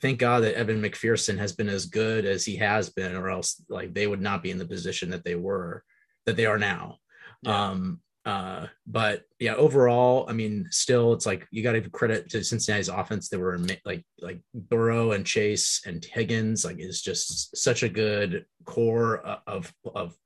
[0.00, 3.62] thank God that Evan McPherson has been as good as he has been, or else
[3.68, 5.84] like they would not be in the position that they were,
[6.26, 6.98] that they are now.
[7.42, 7.68] Yeah.
[7.70, 12.30] Um, uh, but yeah, overall, I mean, still, it's like you got to give credit
[12.30, 13.28] to Cincinnati's offense.
[13.28, 16.64] They were like like Burrow and Chase and Higgins.
[16.64, 20.16] Like is just such a good core of of,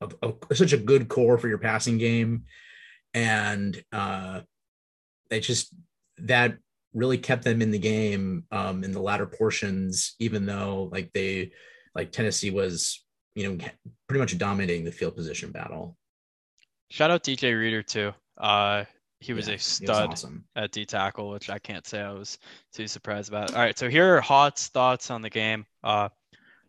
[0.00, 2.44] of, of such a good core for your passing game,
[3.12, 4.42] and uh,
[5.28, 5.74] they just
[6.18, 6.58] that
[6.94, 11.52] really kept them in the game um, in the latter portions, even though like they
[11.94, 13.64] like Tennessee was you know
[14.08, 15.96] pretty much dominating the field position battle.
[16.90, 18.12] Shout out DJ Reader too.
[18.36, 18.84] Uh,
[19.20, 20.44] he was yeah, a stud was awesome.
[20.56, 22.38] at D tackle, which I can't say I was
[22.72, 23.54] too surprised about.
[23.54, 25.64] All right, so here are Hott's thoughts on the game.
[25.82, 26.08] Uh,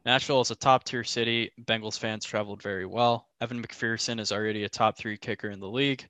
[0.06, 1.52] Nashville is a top tier city.
[1.62, 3.30] Bengals fans traveled very well.
[3.42, 6.08] Evan McPherson is already a top three kicker in the league.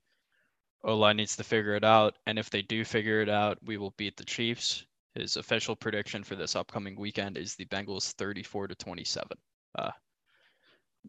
[0.84, 3.90] O needs to figure it out, and if they do figure it out, we will
[3.96, 4.84] beat the Chiefs.
[5.16, 9.36] His official prediction for this upcoming weekend is the Bengals 34 to 27.
[9.74, 9.90] Uh,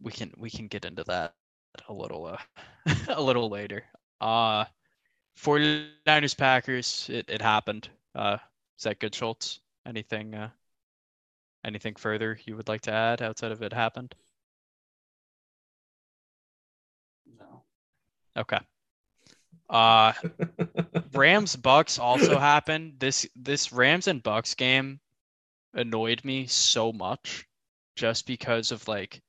[0.02, 1.34] we can we can get into that
[1.88, 2.38] a little uh,
[3.08, 3.84] a little later.
[4.20, 4.64] Uh
[5.36, 7.88] 49ers Packers, it, it happened.
[8.14, 8.38] Uh
[8.78, 9.60] is that good Schultz?
[9.86, 10.50] Anything uh
[11.64, 14.14] anything further you would like to add outside of it happened?
[17.38, 17.64] No.
[18.36, 18.60] Okay.
[19.68, 20.12] Uh
[21.12, 22.94] Rams Bucks also happened.
[22.98, 25.00] This this Rams and Bucks game
[25.74, 27.46] annoyed me so much
[27.96, 29.20] just because of like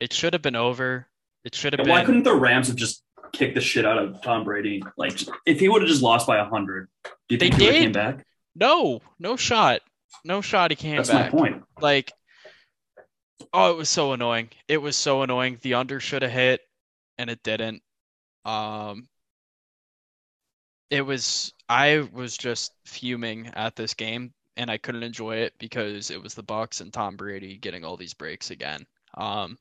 [0.00, 1.10] it should have been over
[1.44, 1.88] it should have been.
[1.88, 4.82] Why couldn't the Rams have just kicked the shit out of Tom Brady?
[4.96, 7.80] Like, if he would have just lost by hundred, do you think they he did.
[7.80, 8.26] came back?
[8.54, 9.80] No, no shot,
[10.24, 10.70] no shot.
[10.70, 11.24] He came That's back.
[11.24, 11.64] That's my point.
[11.80, 12.12] Like,
[13.52, 14.50] oh, it was so annoying.
[14.68, 15.58] It was so annoying.
[15.62, 16.60] The under should have hit,
[17.16, 17.82] and it didn't.
[18.44, 19.08] Um,
[20.90, 21.52] it was.
[21.68, 26.34] I was just fuming at this game, and I couldn't enjoy it because it was
[26.34, 28.84] the Bucks and Tom Brady getting all these breaks again.
[29.14, 29.56] Um,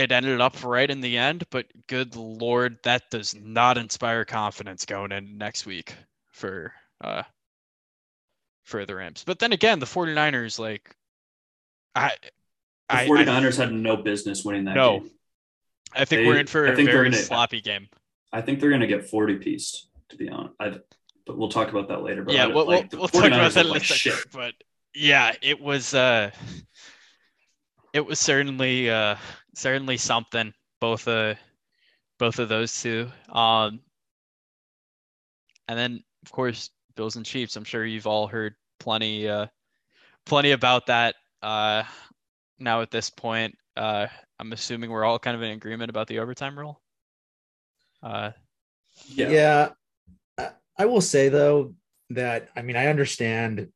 [0.00, 4.86] it ended up right in the end, but good lord, that does not inspire confidence
[4.86, 5.94] going in next week
[6.32, 7.22] for uh
[8.62, 9.24] for the Rams.
[9.26, 10.96] But then again, the 49ers like
[11.94, 12.12] I
[12.88, 15.00] the 49ers I, had no business winning that no.
[15.00, 15.10] game.
[15.92, 17.88] I think they, we're in for I a very gonna, sloppy game.
[18.32, 20.54] I think they're going to get 40 pieced, to be honest.
[20.60, 20.78] I,
[21.26, 22.22] but we'll talk about that later.
[22.22, 24.16] But yeah, we'll, like, we'll, we'll talk about that like later.
[24.32, 24.54] But
[24.94, 26.30] yeah, it was uh,
[27.92, 29.16] it was certainly uh,
[29.54, 30.52] certainly something.
[30.80, 31.34] Both uh
[32.18, 33.10] both of those two.
[33.30, 33.80] Um,
[35.68, 37.56] and then of course Bills and Chiefs.
[37.56, 39.46] I'm sure you've all heard plenty uh
[40.26, 41.16] plenty about that.
[41.42, 41.84] Uh,
[42.58, 44.06] now at this point, uh,
[44.38, 46.80] I'm assuming we're all kind of in agreement about the overtime rule.
[48.02, 48.30] Uh,
[49.08, 49.28] yeah.
[49.30, 49.68] yeah.
[50.78, 51.74] I will say though
[52.10, 53.68] that I mean I understand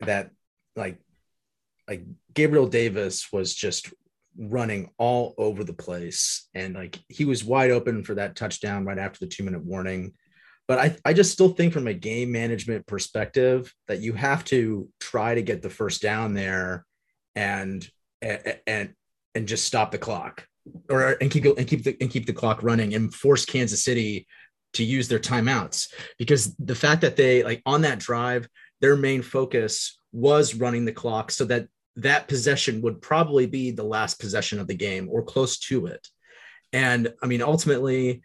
[0.00, 0.30] that
[0.76, 0.98] like
[1.86, 3.92] like Gabriel Davis was just
[4.38, 8.98] running all over the place and like he was wide open for that touchdown right
[8.98, 10.14] after the two minute warning
[10.68, 14.88] but I, I just still think from a game management perspective that you have to
[15.00, 16.84] try to get the first down there
[17.34, 17.86] and
[18.22, 18.94] and
[19.34, 20.46] and just stop the clock
[20.88, 24.26] or and keep and keep the and keep the clock running and force Kansas City
[24.74, 28.48] to use their timeouts because the fact that they like on that drive
[28.80, 33.82] their main focus was running the clock so that that possession would probably be the
[33.82, 36.06] last possession of the game or close to it.
[36.72, 38.22] And I mean, ultimately,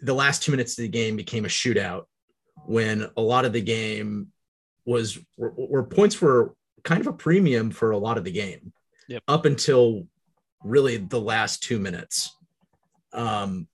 [0.00, 2.04] the last two minutes of the game became a shootout
[2.66, 4.28] when a lot of the game
[4.84, 8.72] was where, points were kind of a premium for a lot of the game
[9.08, 9.22] yep.
[9.26, 10.06] up until
[10.64, 12.34] really the last two minutes.
[13.12, 13.68] Um,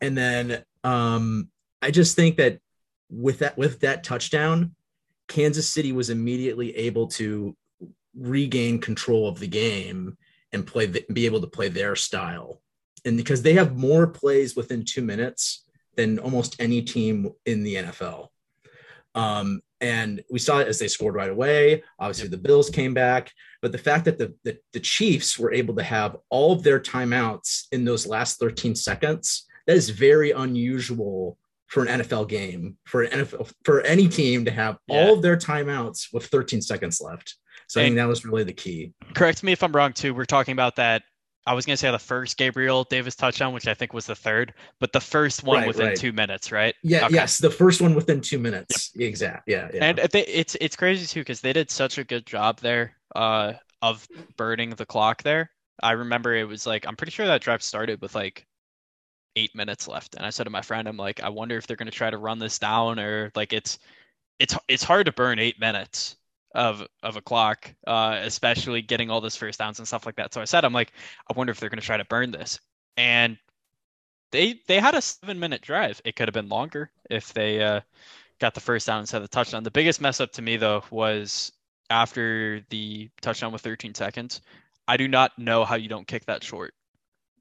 [0.00, 1.50] and then um,
[1.82, 2.60] I just think that
[3.10, 4.74] with that with that touchdown,
[5.28, 7.56] Kansas City was immediately able to
[8.14, 10.16] regain control of the game
[10.52, 12.60] and play the, be able to play their style.
[13.04, 15.64] And because they have more plays within two minutes
[15.96, 18.28] than almost any team in the NFL.
[19.14, 21.82] Um, and we saw it as they scored right away.
[21.98, 23.32] Obviously, the Bills came back,
[23.66, 26.78] but the fact that the, the, the Chiefs were able to have all of their
[26.78, 33.02] timeouts in those last 13 seconds, that is very unusual for an NFL game, for
[33.02, 34.98] an NFL, for any team to have Yeah.
[34.98, 37.34] all of their timeouts with 13 seconds left.
[37.66, 38.92] So I think that was really the key.
[39.14, 40.14] Correct me if I'm wrong too.
[40.14, 41.02] We're talking about that.
[41.46, 44.54] I was gonna say the first Gabriel Davis touchdown, which I think was the third,
[44.80, 45.94] but the first one Right, within right.
[45.94, 46.74] two minutes, right?
[46.82, 47.10] Yeah, Okay.
[47.10, 48.92] yes, the first one within two minutes.
[48.96, 49.44] Exact.
[49.48, 49.80] Yeah, yeah.
[49.80, 53.54] And they, it's it's crazy too because they did such a good job there uh,
[53.82, 55.50] of burning the clock there.
[55.82, 58.46] I remember it was like I'm pretty sure that drive started with like
[59.36, 61.76] eight minutes left, and I said to my friend, I'm like, I wonder if they're
[61.78, 63.78] gonna try to run this down or like it's
[64.40, 66.16] it's it's hard to burn eight minutes
[66.56, 70.34] of of a clock, uh, especially getting all those first downs and stuff like that.
[70.34, 70.92] So I said, I'm like,
[71.30, 72.60] I wonder if they're gonna try to burn this,
[72.96, 73.38] and
[74.32, 76.00] they they had a seven minute drive.
[76.04, 77.80] It could have been longer if they uh,
[78.40, 79.62] got the first down instead of the touchdown.
[79.64, 81.52] The biggest mess up to me though was
[81.90, 84.40] after the touchdown with 13 seconds.
[84.88, 86.74] I do not know how you don't kick that short.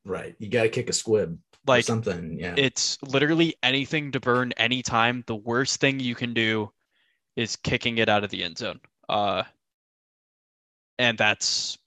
[0.06, 0.36] right.
[0.39, 2.38] You got to kick a squib or Like something.
[2.39, 2.56] Yeah.
[2.58, 5.23] it's literally anything to burn anytime.
[5.28, 6.71] The worst thing you can do
[7.36, 8.80] is kicking it out of the end zone.
[9.08, 9.44] Uh,
[10.98, 11.78] and that's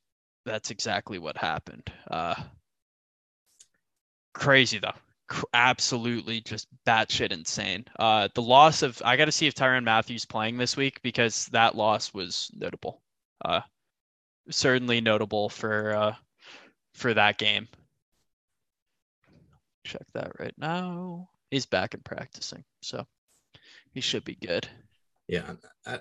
[0.45, 1.91] that's exactly what happened.
[2.11, 2.35] Uh,
[4.35, 4.93] crazy though,
[5.53, 7.85] absolutely just batshit insane.
[7.99, 11.47] Uh, the loss of I got to see if Tyrann Mathieu's playing this week because
[11.47, 13.03] that loss was notable.
[13.45, 13.61] Uh,
[14.51, 16.15] certainly notable for uh,
[16.95, 17.69] for that game.
[19.85, 21.29] Check that right now.
[21.51, 23.07] He's back and practicing, so
[23.95, 24.69] he should be good.
[25.87, 25.99] yeah.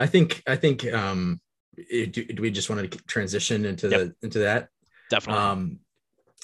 [0.00, 0.42] I think.
[0.48, 0.84] I think.
[0.92, 1.40] Um.
[1.76, 4.68] Do, do we just want to transition into the into that?
[5.08, 5.42] Definitely.
[5.42, 5.78] Um,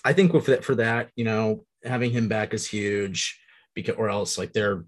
[0.05, 3.38] I think with that for that, you know, having him back is huge
[3.75, 4.85] because, or else like their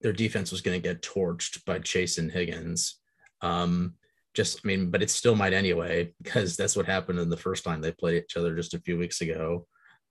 [0.00, 2.98] their defense was going to get torched by Chase and Higgins.
[3.42, 3.94] Um,
[4.34, 7.64] just I mean, but it still might anyway because that's what happened in the first
[7.64, 9.66] time they played each other just a few weeks ago.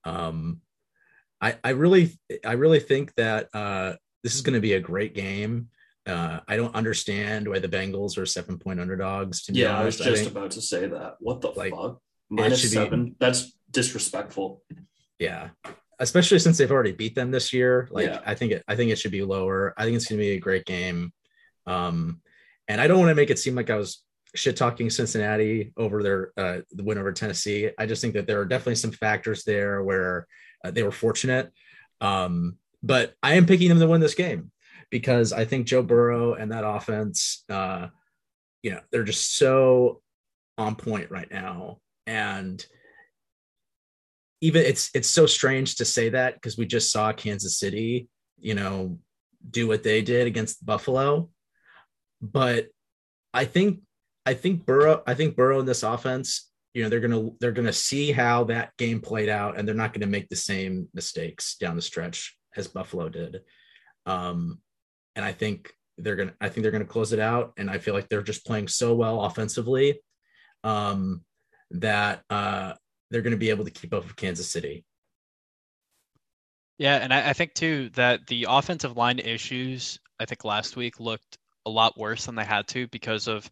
[0.05, 0.61] Um,
[1.41, 5.15] I I really I really think that uh, this is going to be a great
[5.15, 5.69] game.
[6.09, 9.43] Uh, I don't understand why the Bengals are seven point underdogs.
[9.43, 11.15] To be Yeah, I was just think- about to say that.
[11.19, 12.01] What the Like, fuck?
[12.29, 13.15] Minus should be- seven.
[13.19, 14.63] That's disrespectful.
[15.19, 15.49] Yeah.
[15.99, 17.87] Especially since they've already beat them this year.
[17.91, 18.21] Like Yeah.
[18.25, 19.73] I think it I think it should be lower.
[19.77, 21.11] I think it's gonna be a great game.
[21.67, 22.21] Um
[22.67, 24.03] and I don't want to make it seem like I was
[24.35, 27.69] shit talking Cincinnati over their uh the win over Tennessee.
[27.77, 30.25] I just think that there are definitely some factors there where
[30.63, 31.51] uh, they were fortunate.
[32.01, 34.51] Um but I am picking them to win this game
[34.89, 37.87] because I think Joe Burrow and that offense uh
[38.61, 40.01] you know, they're just so
[40.57, 42.65] on point right now and
[44.41, 48.07] even it's it's so strange to say that because we just saw Kansas City,
[48.39, 48.97] you know,
[49.49, 51.29] do what they did against Buffalo.
[52.21, 52.67] But
[53.33, 53.81] I think
[54.25, 57.73] I think Burrow I think Burrow in this offense, you know, they're gonna they're gonna
[57.73, 61.75] see how that game played out, and they're not gonna make the same mistakes down
[61.75, 63.41] the stretch as Buffalo did.
[64.05, 64.59] Um,
[65.15, 67.93] and I think they're gonna I think they're gonna close it out, and I feel
[67.93, 69.99] like they're just playing so well offensively
[70.63, 71.23] um,
[71.71, 72.73] that uh,
[73.11, 74.85] they're to be able to keep up with Kansas City.
[76.77, 80.99] Yeah, and I, I think too that the offensive line issues, I think last week
[80.99, 83.49] looked a lot worse than they had to because of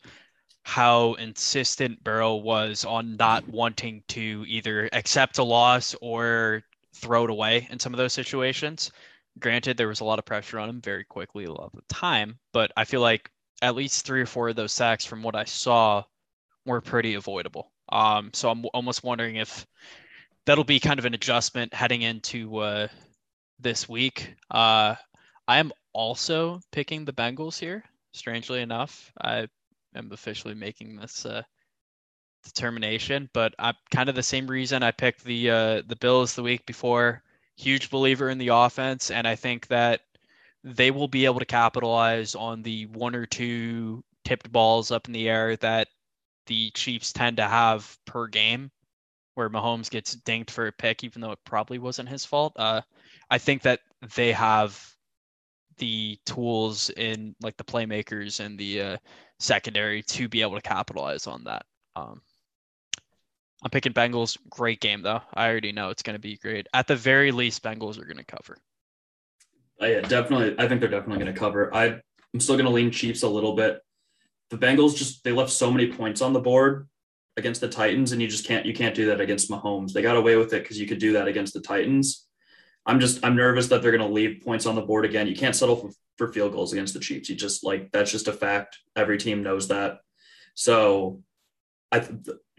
[0.64, 7.30] how insistent Burrow was on not wanting to either accept a loss or throw it
[7.30, 8.92] away in some of those situations.
[9.40, 11.94] Granted, there was a lot of pressure on him very quickly a lot of the
[11.94, 13.30] time, but I feel like
[13.62, 16.04] at least three or four of those sacks from what I saw
[16.66, 17.72] were pretty avoidable.
[17.90, 19.66] Um, so I'm almost wondering if
[20.46, 22.88] that'll be kind of an adjustment heading into uh,
[23.60, 24.36] this week.
[24.52, 24.96] Uh,
[25.48, 27.84] I am also picking the Bengals here.
[28.14, 29.48] Strangely enough, I
[29.96, 31.44] am officially making this uh,
[32.44, 36.44] determination, but I'm kind of the same reason I picked the uh, the Bills the
[36.44, 37.24] week before.
[37.58, 40.02] Huge believer in the offense, and I think that
[40.64, 45.14] they will be able to capitalize on the one or two tipped balls up in
[45.14, 45.88] the air that
[46.48, 48.72] the Chiefs tend to have per game,
[49.36, 52.54] where Mahomes gets dinged for a pick, even though it probably wasn't his fault.
[52.56, 52.82] Uh,
[53.30, 53.80] I think that
[54.16, 54.80] they have
[55.78, 58.98] the tools in like the playmakers and the uh,
[59.40, 61.66] secondary to be able to capitalize on that.
[61.96, 62.22] Um,
[63.64, 64.38] I'm picking Bengals.
[64.50, 65.22] Great game though.
[65.34, 66.68] I already know it's going to be great.
[66.74, 68.58] At the very least, Bengals are going to cover.
[69.82, 70.56] Uh, yeah, definitely.
[70.58, 71.74] I think they're definitely going to cover.
[71.74, 72.00] I,
[72.34, 73.80] I'm still going to lean Chiefs a little bit.
[74.50, 76.88] The Bengals just they left so many points on the board
[77.36, 79.92] against the Titans, and you just can't you can't do that against Mahomes.
[79.92, 82.26] They got away with it because you could do that against the Titans.
[82.86, 85.28] I'm just I'm nervous that they're going to leave points on the board again.
[85.28, 87.30] You can't settle for, for field goals against the Chiefs.
[87.30, 88.78] You just like that's just a fact.
[88.96, 90.00] Every team knows that.
[90.56, 91.22] So
[91.92, 92.08] I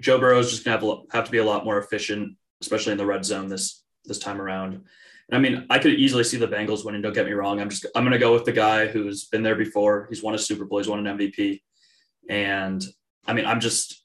[0.00, 2.92] Joe Burrow is just going to have have to be a lot more efficient, especially
[2.92, 4.74] in the red zone this this time around.
[4.74, 7.02] And I mean, I could easily see the Bengals winning.
[7.02, 7.60] Don't get me wrong.
[7.60, 10.06] I'm just I'm going to go with the guy who's been there before.
[10.08, 10.78] He's won a Super Bowl.
[10.78, 11.60] He's won an MVP.
[12.28, 12.82] And
[13.26, 14.02] I mean, I'm just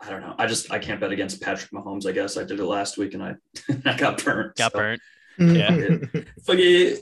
[0.00, 0.34] I don't know.
[0.36, 2.06] I just I can't bet against Patrick Mahomes.
[2.06, 3.34] I guess I did it last week and I
[3.84, 4.56] I got burnt.
[4.56, 4.78] Got so.
[4.78, 5.02] burnt.
[5.38, 6.14] Mm-hmm.
[6.14, 6.22] Yeah.
[6.44, 6.98] Forget.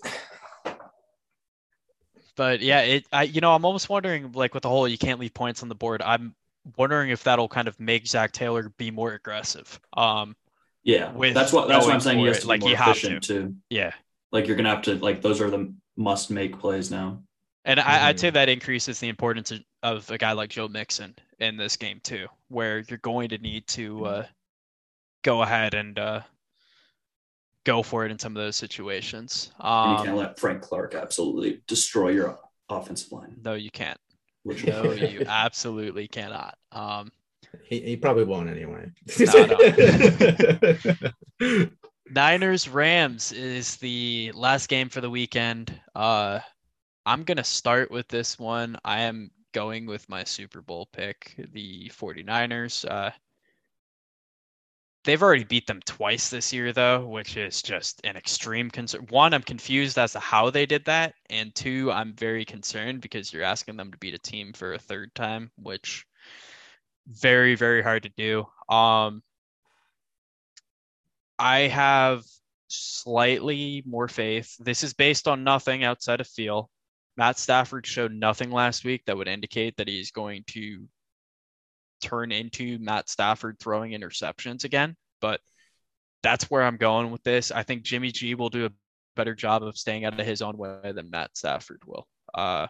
[2.36, 5.18] But yeah, it I you know, I'm almost wondering like with the whole you can't
[5.18, 6.02] leave points on the board.
[6.02, 6.34] I'm
[6.76, 9.80] wondering if that'll kind of make Zac Taylor be more aggressive.
[9.96, 10.36] Um
[10.82, 12.18] Yeah, with that's what that's what I'm saying.
[12.18, 13.42] He has to be Like, more you have efficient to.
[13.42, 13.54] too.
[13.70, 13.92] yeah.
[14.32, 17.22] Like you're gonna have to like those are the must make plays now.
[17.66, 18.20] And I, I'd Mhm.
[18.20, 22.00] say that increases the importance of, of a guy like Joe Mixon in this game
[22.02, 24.26] too, where you're going to need to uh,
[25.22, 26.22] go ahead and uh,
[27.66, 29.52] go for it in some of those situations.
[29.58, 32.38] And you can't Um, let Frank Clark absolutely destroy your
[32.70, 33.36] offensive line.
[33.44, 34.00] no, you can't.
[34.42, 36.56] Which No, you absolutely cannot.
[36.72, 37.10] Um,
[37.64, 38.90] he, he probably won't anyway.
[42.10, 45.78] Niners Rams is the last game for the weekend.
[45.94, 46.40] Uh,
[47.06, 48.76] I'm going to start with this one.
[48.84, 52.88] I am going with my Super Bowl pick, the 49ers.
[52.90, 53.10] Uh,
[55.04, 59.06] they've already beat them twice this year, though, which is just an extreme concern.
[59.10, 61.14] One, I'm confused as to how they did that.
[61.30, 64.78] And two, I'm very concerned because you're asking them to beat a team for a
[64.78, 66.04] third time, which
[67.06, 68.46] very, very hard to do.
[68.74, 69.22] Um,
[71.38, 72.22] I have
[72.68, 74.54] slightly more faith.
[74.58, 76.70] This is based on nothing outside of feel.
[77.16, 80.86] Matt Stafford showed nothing last week that would indicate that he's going to
[82.00, 85.40] turn into Matt Stafford throwing interceptions again, but
[86.22, 87.50] that's where I'm going with this.
[87.50, 88.72] I think Jimmy G will do a
[89.16, 92.06] better job of staying out of his own way than Matt Stafford will.
[92.34, 92.66] Uh,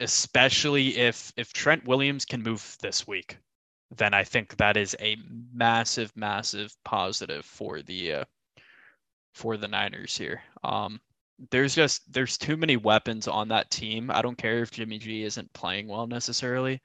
[0.00, 3.38] especially if if Trent Williams can move this week
[3.94, 5.16] then I think that is a
[5.52, 8.24] massive, massive positive for the uh,
[9.34, 10.42] for the Niners here.
[10.64, 11.00] Um,
[11.50, 14.10] there's just there's too many weapons on that team.
[14.10, 16.80] I don't care if Jimmy G isn't playing well necessarily.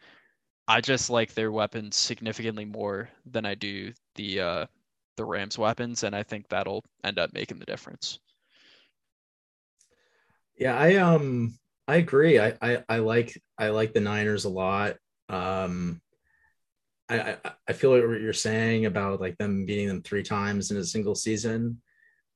[0.67, 4.65] I just like their weapons significantly more than I do the uh,
[5.17, 8.19] the Rams' weapons, and I think that'll end up making the difference.
[10.57, 12.39] Yeah, I um I agree.
[12.39, 14.97] I I, I like I like the Niners a lot.
[15.29, 16.01] Um
[17.09, 20.71] I, I I feel like what you're saying about like them beating them three times
[20.71, 21.81] in a single season,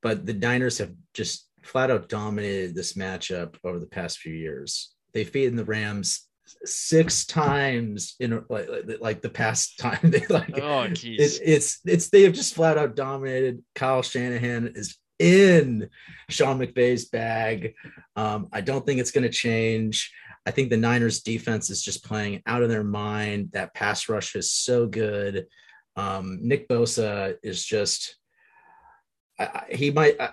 [0.02, 4.94] but the Niners have just flat out dominated this matchup over the past few years.
[5.14, 6.28] They've beaten the Rams
[6.64, 12.10] six times in like like, like the past time they like Oh, it, it's it's
[12.10, 13.64] they have just flat out dominated.
[13.74, 15.90] Kyle Shanahan is in
[16.30, 17.74] Sean McVay's bag.
[18.16, 20.12] Um, I don't think it's going to change.
[20.46, 23.50] I think the Niners defense is just playing out of their mind.
[23.54, 25.48] That pass rush is so good.
[25.96, 28.18] Um, Nick Bosa is just
[29.40, 30.20] I, I- he might.
[30.20, 30.32] I,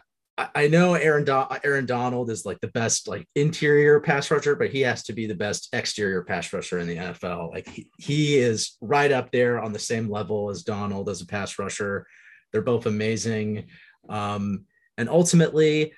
[0.55, 1.27] I know Aaron
[1.65, 5.27] Aaron Donald is like the best like interior pass rusher, but he has to be
[5.27, 7.51] the best exterior pass rusher in the NFL.
[7.51, 11.27] Like he, he is right up there on the same level as Donald as a
[11.27, 12.07] pass rusher.
[12.53, 13.67] They're both amazing.
[14.09, 14.67] Um,
[14.99, 15.93] and ultimately,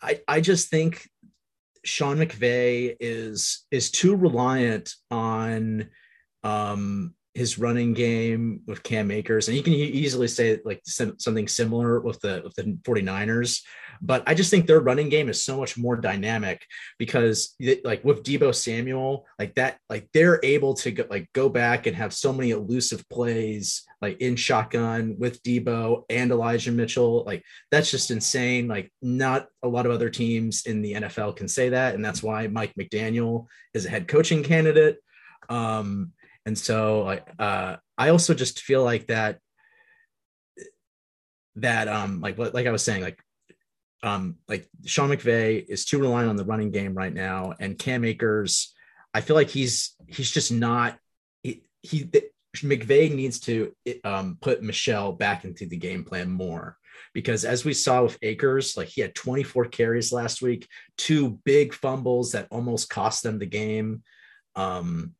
[0.00, 1.08] I I just think
[1.84, 5.90] Sean McVay is is too reliant on
[6.42, 12.00] um his running game with Cam Akers, and you can easily say like something similar
[12.00, 13.60] with the with the 49ers.
[14.00, 16.64] But I just think their running game is so much more dynamic
[16.98, 21.86] because like with Deebo Samuel, like that, like they're able to go, like go back
[21.86, 27.24] and have so many elusive plays like in shotgun with Deebo and Elijah Mitchell.
[27.24, 28.68] Like that's just insane.
[28.68, 32.22] Like not a lot of other teams in the NFL can say that, and that's
[32.22, 34.98] why Mike McDaniel is a head coaching candidate.
[35.48, 36.12] Um,
[36.46, 39.38] and so uh i also just feel like that
[41.56, 43.20] that um like what like i was saying like
[44.02, 48.04] um like sean mcvay is too reliant on the running game right now and cam
[48.04, 48.74] akers
[49.12, 50.98] i feel like he's he's just not
[51.42, 52.10] he, he
[52.62, 56.76] mcvay needs to um put Michel back into the game plan more.
[57.12, 61.74] Because as we saw with akers like he had 24 carries last week two big
[61.74, 64.02] fumbles that almost cost them the game.
[64.54, 65.14] Um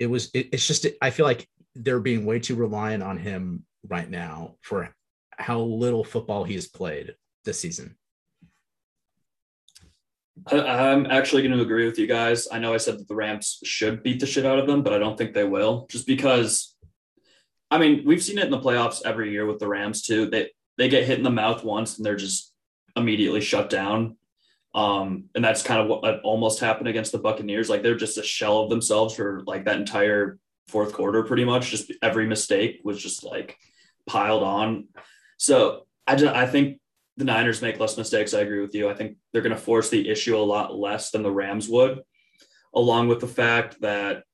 [0.00, 3.64] it was it, it's just i feel like they're being way too reliant on him
[3.88, 4.94] right now for
[5.32, 7.96] how little football he has played this season
[10.46, 12.46] I, I'm actually going to agree with you guys.
[12.50, 14.92] I know I said that the Rams should beat the shit out of them, but
[14.92, 15.86] I don't think they will.
[15.90, 16.76] Just because,
[17.70, 20.28] I mean, we've seen it in the playoffs every year with the Rams too.
[20.28, 22.52] They they get hit in the mouth once and they're just
[22.96, 24.16] immediately shut down.
[24.76, 27.70] Um, and that's kind of what almost happened against the Buccaneers.
[27.70, 31.70] Like they're just a shell of themselves for like that entire fourth quarter, pretty much.
[31.70, 33.56] Just every mistake was just like
[34.06, 34.88] piled on.
[35.38, 36.78] So I just I think
[37.16, 38.34] the Niners make less mistakes.
[38.34, 38.90] I agree with you.
[38.90, 42.02] I think they're going to force the issue a lot less than the Rams would,
[42.74, 44.24] along with the fact that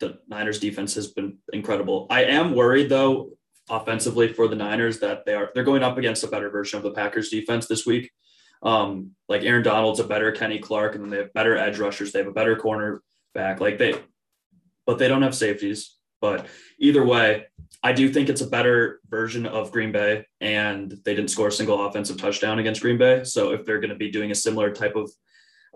[0.00, 2.06] the Niners defense has been incredible.
[2.08, 3.32] I am worried though
[3.68, 6.84] offensively for the Niners that they are they're going up against a better version of
[6.84, 8.10] the Packers defense this week.
[8.62, 12.12] Um, like Aaron Donald's a better Kenny Clark, and then they have better edge rushers.
[12.12, 13.02] They have a better corner
[13.34, 13.60] back.
[13.60, 13.94] Like they,
[14.86, 15.94] but they don't have safeties.
[16.20, 16.46] But
[16.80, 17.46] either way,
[17.82, 21.52] I do think it's a better version of Green Bay, and they didn't score a
[21.52, 23.22] single offensive touchdown against Green Bay.
[23.24, 25.10] So if they're going to be doing a similar type of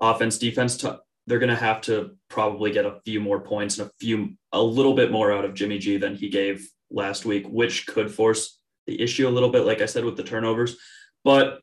[0.00, 0.90] offense defense, t-
[1.28, 4.60] they're going to have to probably get a few more points and a few a
[4.60, 8.58] little bit more out of Jimmy G than he gave last week, which could force
[8.88, 10.76] the issue a little bit, like I said with the turnovers.
[11.22, 11.60] But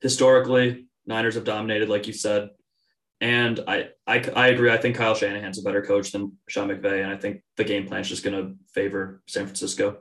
[0.00, 2.50] historically, Niners have dominated, like you said.
[3.20, 4.70] And I, I, I agree.
[4.70, 7.86] I think Kyle Shanahan's a better coach than Sean McVay, and I think the game
[7.86, 9.98] plan is just going to favor San Francisco.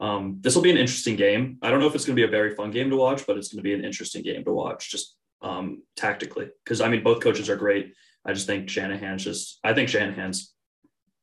[0.00, 1.58] Um, this will be an interesting game.
[1.62, 3.36] I don't know if it's going to be a very fun game to watch, but
[3.36, 6.48] it's going to be an interesting game to watch, just um, tactically.
[6.64, 7.94] Because I mean, both coaches are great.
[8.24, 9.60] I just think Shanahan's just.
[9.62, 10.54] I think Shanahan's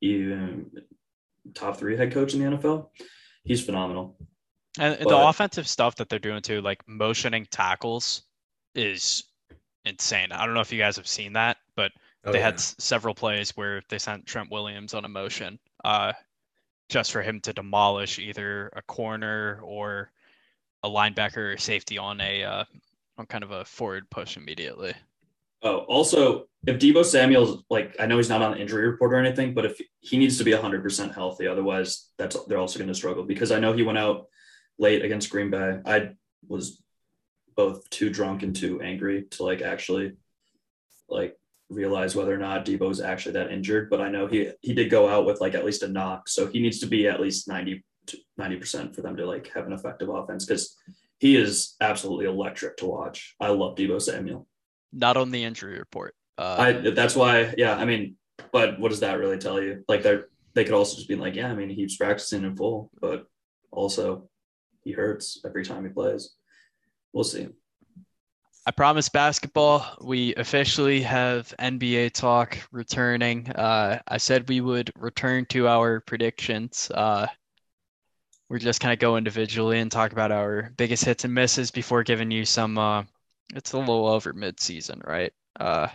[0.01, 0.71] even
[1.53, 2.89] top three head coach in the NFL.
[3.43, 4.15] He's phenomenal.
[4.79, 8.23] And but, the offensive stuff that they're doing too, like motioning tackles,
[8.73, 9.23] is
[9.85, 10.31] insane.
[10.31, 11.91] I don't know if you guys have seen that, but
[12.25, 12.45] oh, they yeah.
[12.45, 16.13] had s- several plays where they sent Trent Williams on a motion, uh,
[16.89, 20.11] just for him to demolish either a corner or
[20.83, 22.63] a linebacker or safety on a uh,
[23.17, 24.93] on kind of a forward push immediately.
[25.63, 29.17] Oh, also, if Deebo Samuel's like, I know he's not on the injury report or
[29.17, 32.95] anything, but if he needs to be 100% healthy, otherwise, that's they're also going to
[32.95, 34.27] struggle because I know he went out
[34.81, 35.79] late against Green Bay.
[35.85, 36.09] I
[36.47, 36.81] was
[37.55, 40.13] both too drunk and too angry to like actually
[41.07, 41.37] like
[41.69, 45.07] realize whether or not Deebo's actually that injured, but I know he he did go
[45.07, 47.85] out with like at least a knock, so he needs to be at least 90
[48.39, 50.75] 90% for them to like have an effective offense because
[51.19, 53.35] he is absolutely electric to watch.
[53.39, 54.47] I love Deebo Samuel.
[54.91, 56.15] Not on the injury report.
[56.37, 57.75] Uh, I that's why, yeah.
[57.75, 58.15] I mean,
[58.51, 59.83] but what does that really tell you?
[59.87, 60.19] Like they
[60.55, 63.27] they could also just be like, yeah, I mean, he's practicing in full, but
[63.71, 64.29] also
[64.83, 66.35] he hurts every time he plays
[67.13, 67.47] we'll see.
[68.65, 69.85] I promise basketball.
[70.01, 73.49] We officially have NBA talk returning.
[73.49, 76.91] Uh, I said we would return to our predictions.
[76.93, 77.25] Uh,
[78.49, 82.03] we're just kind of go individually and talk about our biggest hits and misses before
[82.03, 82.77] giving you some.
[82.77, 83.03] Uh,
[83.55, 85.33] it's a little over mid-season, right?
[85.59, 85.87] Uh,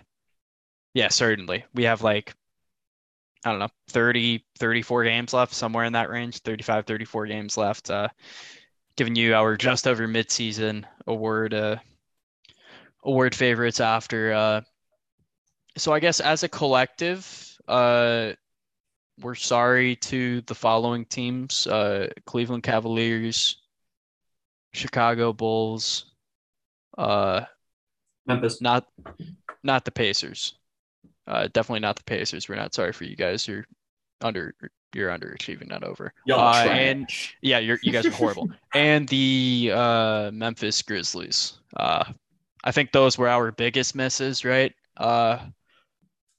[0.95, 1.65] yeah, certainly.
[1.75, 2.35] We have like
[3.45, 7.91] I don't know, 30, 34 games left, somewhere in that range, 35, 34 games left.
[8.97, 11.77] Giving you our just over midseason award uh,
[13.05, 14.33] award favorites after.
[14.33, 14.61] Uh,
[15.77, 18.33] so I guess as a collective, uh,
[19.21, 23.57] we're sorry to the following teams: uh, Cleveland Cavaliers,
[24.73, 26.13] Chicago Bulls,
[26.97, 27.43] uh,
[28.27, 28.61] Memphis.
[28.61, 28.87] Not
[29.63, 30.55] not the Pacers.
[31.27, 32.49] Uh, definitely not the Pacers.
[32.49, 33.47] We're not sorry for you guys.
[33.47, 33.67] You're
[34.21, 34.55] under
[34.95, 36.13] you're underachieving, not over.
[36.31, 37.09] Uh, and
[37.43, 38.51] yeah, you're you guys are horrible.
[38.75, 41.59] and the uh, Memphis Grizzlies.
[41.77, 42.05] Uh,
[42.65, 44.73] I think those were our biggest misses, right?
[44.97, 45.39] Uh,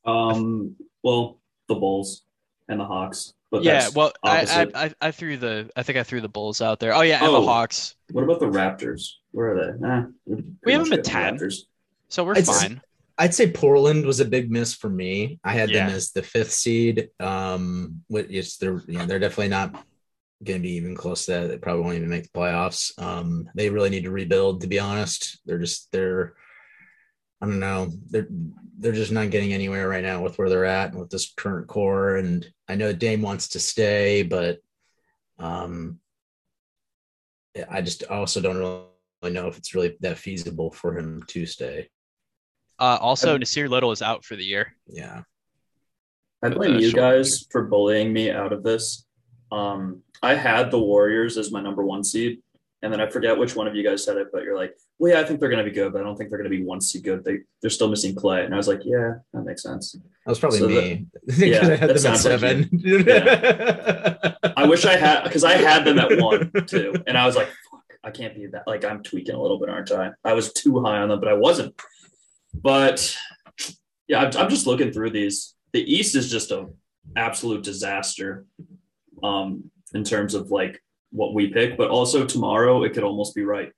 [0.06, 0.76] um.
[1.04, 2.24] Well, the Bulls
[2.68, 3.34] and the Hawks.
[3.50, 6.82] But yeah, well, I, I, I threw the I think I threw the Bulls out
[6.82, 6.94] there.
[6.94, 7.96] Oh yeah, and oh, the Hawks.
[8.12, 9.08] What about the Raptors?
[9.32, 9.80] Where are they?
[9.80, 10.06] Nah,
[10.66, 11.40] we have them at ten,
[12.10, 12.82] so we're it's, fine.
[13.18, 15.40] I'd say Portland was a big miss for me.
[15.44, 15.88] I had yeah.
[15.88, 17.10] them as the fifth seed.
[17.20, 19.74] Um, which they're you know they're definitely not
[20.44, 21.48] going to be even close to that.
[21.48, 22.92] They probably won't even make the playoffs.
[23.02, 24.62] Um, they really need to rebuild.
[24.62, 26.36] To be honest, they're just they're
[27.42, 28.28] I don't know they're
[28.80, 31.68] they're just not getting anywhere right now with where they're at and with this current
[31.68, 32.18] core.
[32.18, 34.60] And I know Dame wants to stay, but
[35.40, 36.00] um,
[37.70, 41.90] I just also don't really know if it's really that feasible for him to stay.
[42.80, 44.74] Uh, also, I, Nassir Little is out for the year.
[44.88, 45.24] Yeah.
[46.44, 49.06] I blame you guys for bullying me out of this.
[49.52, 52.42] Um, I had the Warriors as my number one seed,
[52.82, 55.12] and then I forget which one of you guys said it, but you're like, "Well,
[55.12, 56.56] yeah, I think they're going to be good, but I don't think they're going to
[56.56, 57.24] be one seed good.
[57.24, 60.40] They they're still missing Clay." And I was like, "Yeah, that makes sense." That was
[60.40, 61.08] probably so me.
[61.26, 62.70] That, yeah, I had them at seven.
[62.72, 64.36] Like yeah.
[64.56, 67.48] I wish I had because I had them at one too, and I was like,
[67.72, 70.12] "Fuck, I can't be that." Like I'm tweaking a little bit, aren't I?
[70.24, 71.74] I was too high on them, but I wasn't.
[72.62, 73.16] But
[74.08, 75.56] yeah, I'm, I'm just looking through these.
[75.74, 76.68] The East is just a
[77.16, 78.46] absolute disaster
[79.24, 80.82] um, in terms of like
[81.12, 83.72] what we pick, but also tomorrow it could almost be right.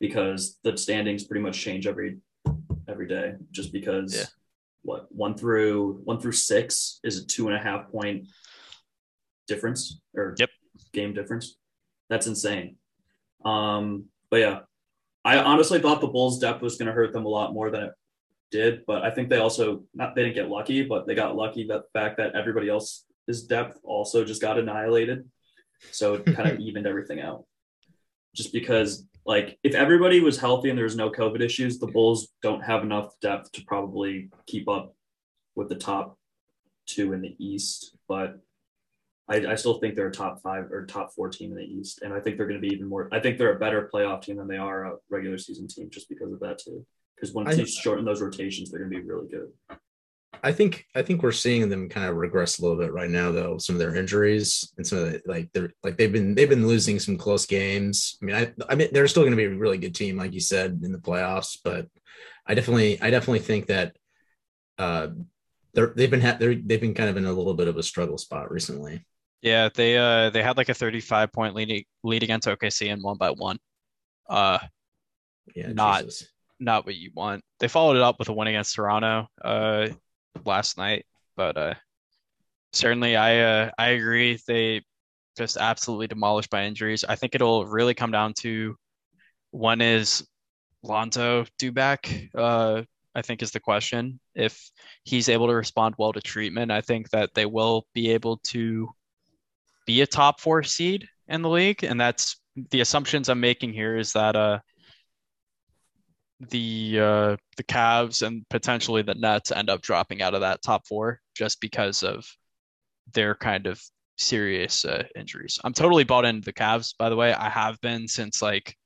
[0.00, 2.18] because the standings pretty much change every
[2.88, 3.34] every day.
[3.50, 4.24] Just because Yeah.
[4.82, 8.26] what one through one through six is a two and a half point
[9.46, 10.50] difference or Yep.
[10.92, 11.56] game difference.
[12.08, 12.76] That's insane.
[13.44, 14.60] Um, but yeah,
[15.24, 17.84] I honestly thought the Bulls' depth was going to hurt them a lot more than
[17.84, 17.92] it
[18.50, 18.84] did.
[18.86, 21.82] But I think they also not they didn't get lucky, but they got lucky that
[21.82, 25.28] the fact that everybody else's depth also just got annihilated,
[25.90, 27.44] so it kind of evened everything out.
[28.34, 32.28] Just because, like, if everybody was healthy and there was no COVID issues, the Bulls
[32.42, 34.94] don't have enough depth to probably keep up
[35.56, 36.16] with the top
[36.86, 37.96] two in the East.
[38.08, 38.38] But
[39.28, 42.02] I, I still think they're a top five or top four team in the East,
[42.02, 43.08] and I think they're going to be even more.
[43.12, 46.08] I think they're a better playoff team than they are a regular season team, just
[46.08, 46.84] because of that too.
[47.20, 49.48] Because when I- teams shorten those rotations, they're going to be really good.
[50.42, 53.30] I think I think we're seeing them kind of regress a little bit right now,
[53.30, 53.58] though.
[53.58, 56.66] Some of their injuries and some of the like they're like they've been they've been
[56.66, 58.16] losing some close games.
[58.22, 60.32] I mean, I I mean they're still going to be a really good team, like
[60.32, 61.58] you said, in the playoffs.
[61.62, 61.88] But
[62.46, 63.96] I definitely I definitely think that
[64.78, 65.08] uh
[65.74, 67.82] they're they've been ha- they're, they've been kind of in a little bit of a
[67.82, 69.04] struggle spot recently.
[69.42, 73.18] Yeah, they uh they had like a 35 point lead lead against OKC and one
[73.18, 73.58] by one.
[74.26, 74.58] Uh
[75.54, 76.28] Yeah, Not- Jesus.
[76.60, 77.42] Not what you want.
[77.58, 79.88] They followed it up with a win against Toronto uh
[80.44, 81.06] last night,
[81.36, 81.74] but uh
[82.72, 84.82] certainly I uh I agree they
[85.36, 87.04] just absolutely demolished by injuries.
[87.04, 88.76] I think it'll really come down to
[89.52, 90.26] when is
[90.82, 92.10] Lonzo due back?
[92.34, 92.82] Uh
[93.14, 94.20] I think is the question.
[94.34, 94.70] If
[95.04, 98.88] he's able to respond well to treatment, I think that they will be able to
[99.86, 101.82] be a top four seed in the league.
[101.82, 102.40] And that's
[102.70, 104.60] the assumptions I'm making here is that uh
[106.48, 110.86] the uh the Cavs and potentially the Nets end up dropping out of that top
[110.86, 112.24] four just because of
[113.12, 113.80] their kind of
[114.16, 115.58] serious uh, injuries.
[115.64, 117.32] I'm totally bought into the Cavs, by the way.
[117.32, 118.76] I have been since like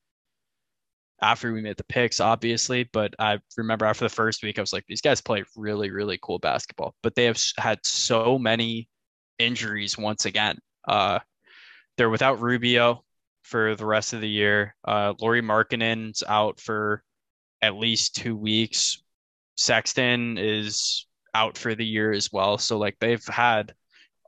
[1.20, 4.72] after we made the picks, obviously, but I remember after the first week, I was
[4.72, 8.88] like, these guys play really, really cool basketball, but they have had so many
[9.38, 10.58] injuries once again.
[10.86, 11.20] Uh,
[11.96, 13.04] they're without Rubio
[13.42, 14.74] for the rest of the year.
[14.84, 17.02] Uh, Lauri Markkanen's out for
[17.64, 19.02] at least two weeks.
[19.56, 22.58] Sexton is out for the year as well.
[22.58, 23.74] So like they've had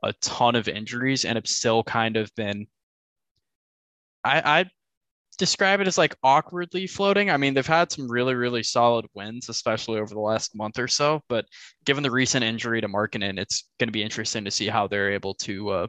[0.03, 2.67] a ton of injuries and have still kind of been
[4.23, 4.65] I I
[5.37, 7.29] describe it as like awkwardly floating.
[7.29, 10.87] I mean, they've had some really, really solid wins, especially over the last month or
[10.87, 11.21] so.
[11.29, 11.45] But
[11.85, 15.13] given the recent injury to Markkanen, it's going to be interesting to see how they're
[15.13, 15.87] able to uh,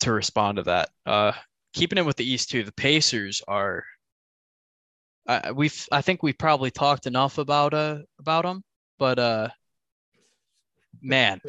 [0.00, 0.90] to respond to that.
[1.06, 1.32] Uh,
[1.72, 3.84] keeping it with the East too, the Pacers are.
[5.28, 8.64] I we've I think we probably talked enough about uh about them,
[8.98, 9.48] but uh,
[11.02, 11.40] man,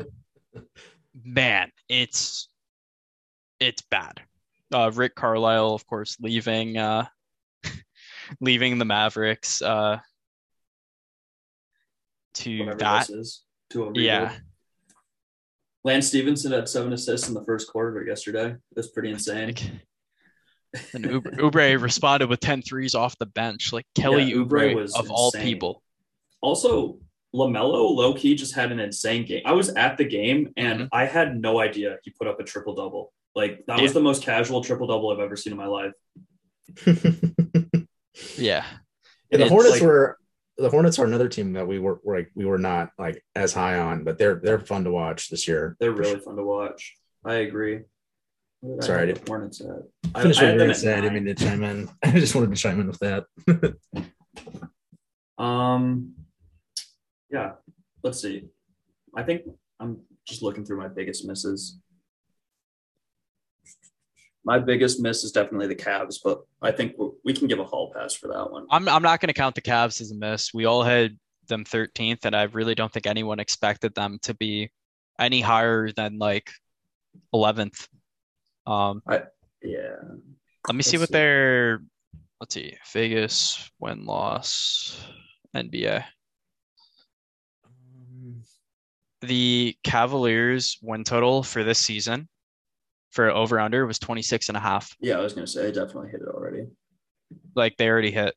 [1.24, 2.50] man, it's
[3.60, 4.22] it's bad.
[4.74, 7.06] Uh, Rick Carlisle, of course, leaving uh,
[8.42, 10.00] leaving the Mavericks uh,
[12.36, 13.10] to Whatever that.
[13.10, 13.92] is to.
[13.96, 14.36] Yeah,
[15.86, 18.56] Lance Stephenson had seven assists in the first quarter yesterday.
[18.76, 19.56] That's pretty insane.
[20.74, 23.72] Like, and Oubre, Oubre responded with 10 threes off the bench.
[23.74, 25.82] Like Kelly Yeah, Oubre Oubre, was of all people.
[26.42, 27.00] Also,
[27.36, 29.42] Lamelo low key just had an insane game.
[29.46, 30.90] I was at the game and Mhm.
[30.92, 33.14] I had no idea he put up a triple double.
[33.36, 35.94] Like that was the most casual triple double I've ever seen in my life.
[38.38, 38.66] Yeah,
[39.32, 40.18] And the It's Hornets like- were
[40.58, 43.54] the Hornets are another team that we were, were like we were not like as
[43.54, 45.78] high on, but they're they're fun to watch this year.
[45.80, 46.96] They're really fun to watch.
[47.24, 47.82] I agree.
[48.62, 49.68] Where did I Sorry, I have didn't- the Hornets at.
[50.16, 50.98] I, Finish I what had you them were at saying.
[50.98, 51.90] I didn't mean to chime in.
[52.04, 53.26] I just wanted to chime in with that.
[55.38, 56.16] Um,
[57.32, 57.54] yeah.
[58.04, 58.50] Let's see.
[59.16, 59.44] I think
[59.80, 61.80] I'm just looking through my biggest misses.
[64.44, 67.64] My biggest miss is definitely the Cavs, but I think we we can give a
[67.64, 68.66] hall pass for that one.
[68.70, 70.54] I'm I'm not going to count the Cavs as a miss.
[70.54, 74.72] We all had them 13th, and I really don't think anyone expected them to be
[75.20, 76.52] any higher than like
[77.34, 77.88] 11th.
[78.70, 79.02] Um,
[79.64, 79.96] Yeah.
[80.68, 81.14] let me see Let's what see.
[81.14, 81.82] their
[82.40, 85.04] let's see Vegas win loss
[85.56, 86.06] NBA.
[89.22, 92.30] The Cavaliers win total for this season
[93.12, 94.96] for over under was 26 and a half.
[95.02, 96.68] Yeah, I was gonna say I definitely hit it already.
[97.56, 98.36] Like they already hit.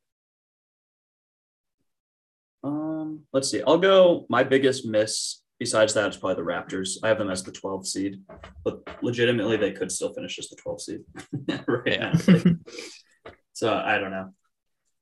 [2.65, 3.63] Um, let's see.
[3.67, 4.25] I'll go.
[4.31, 6.99] My biggest miss besides that, it's probably the Raptors.
[7.05, 8.21] I have them as the 12th seed,
[8.65, 11.01] but legitimately they could still finish as the 12th seed
[11.69, 12.13] right now.
[12.27, 12.57] Like,
[13.53, 14.31] so I don't know.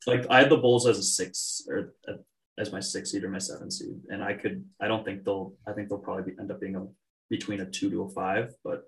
[0.07, 2.13] Like I had the Bulls as a six or a,
[2.59, 4.65] as my six seed or my seven seed, and I could.
[4.81, 5.55] I don't think they'll.
[5.67, 6.87] I think they'll probably be, end up being a
[7.31, 8.83] between a two to a five, but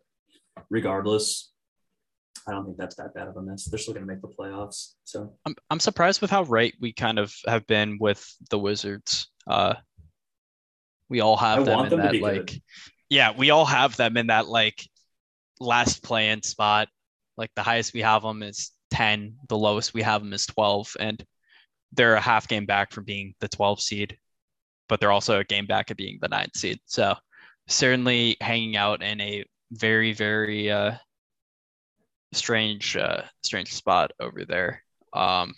[0.71, 1.53] regardless,
[2.47, 3.67] I don't think that's that bad of a miss.
[3.67, 4.95] They're still going to make the playoffs.
[5.05, 9.31] So I'm I'm surprised with how right we kind of have been with the Wizards.
[9.47, 9.75] Uh,
[11.13, 12.63] we all have I them want in them to that be like, good.
[13.11, 14.83] yeah, we all have them in that like
[15.61, 16.89] last play-in spot.
[17.37, 20.97] Like the highest we have them is 10, the lowest we have them is 12,
[20.99, 21.23] and
[21.93, 24.17] they're a half game back from being the 12 seed,
[24.89, 26.79] but they're also a game back of being the ninth seed.
[26.87, 27.15] So
[27.69, 30.93] certainly hanging out in a very very uh
[32.33, 34.83] strange uh strange spot over there.
[35.13, 35.55] Um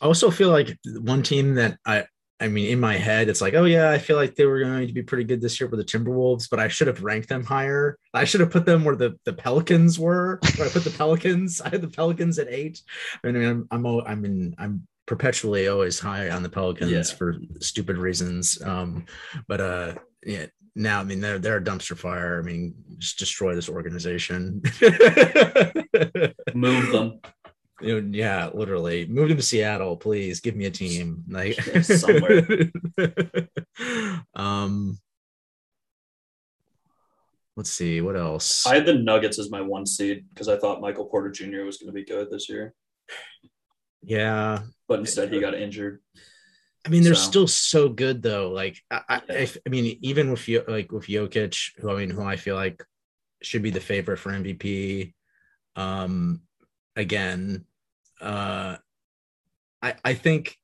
[0.00, 2.06] I also feel like one team that I
[2.40, 4.86] I mean in my head it's like oh yeah I feel like they were going
[4.86, 7.44] to be pretty good this year with the Timberwolves but I should have ranked them
[7.44, 7.98] higher.
[8.14, 10.40] I should have put them where the the Pelicans were.
[10.56, 11.60] Where I put the Pelicans.
[11.64, 12.80] I had the Pelicans at 8.
[13.24, 17.02] I mean I'm I'm I'm in I'm perpetually always high on the Pelicans Yeah.
[17.16, 18.60] for stupid reasons.
[18.62, 19.04] Um
[19.48, 22.38] but uh yeah now I mean they're they're a dumpster fire.
[22.38, 24.62] I mean just destroy this organization.
[26.54, 27.20] move them.
[27.82, 29.06] Yeah, literally.
[29.06, 30.40] Move them to Seattle, please.
[30.40, 31.24] Give me a team.
[31.28, 32.46] Like somewhere.
[34.34, 34.98] um
[37.56, 38.66] let's see what else.
[38.66, 41.62] I had the Nuggets as my one seed because I thought Michael Porter Jr.
[41.64, 42.74] was going to be good this year,
[44.02, 44.60] yeah.
[44.88, 46.00] but instead he got injured.
[46.86, 48.50] I mean, they're So- still so good though.
[48.50, 49.34] Like I, I, Yeah.
[49.40, 52.82] if, I mean, even with like with Jokic, who I mean, who I feel like
[53.42, 55.12] should be the favorite for MVP.
[55.76, 56.40] Um,
[56.96, 57.66] again,
[58.20, 58.76] uh,
[59.82, 60.56] I I think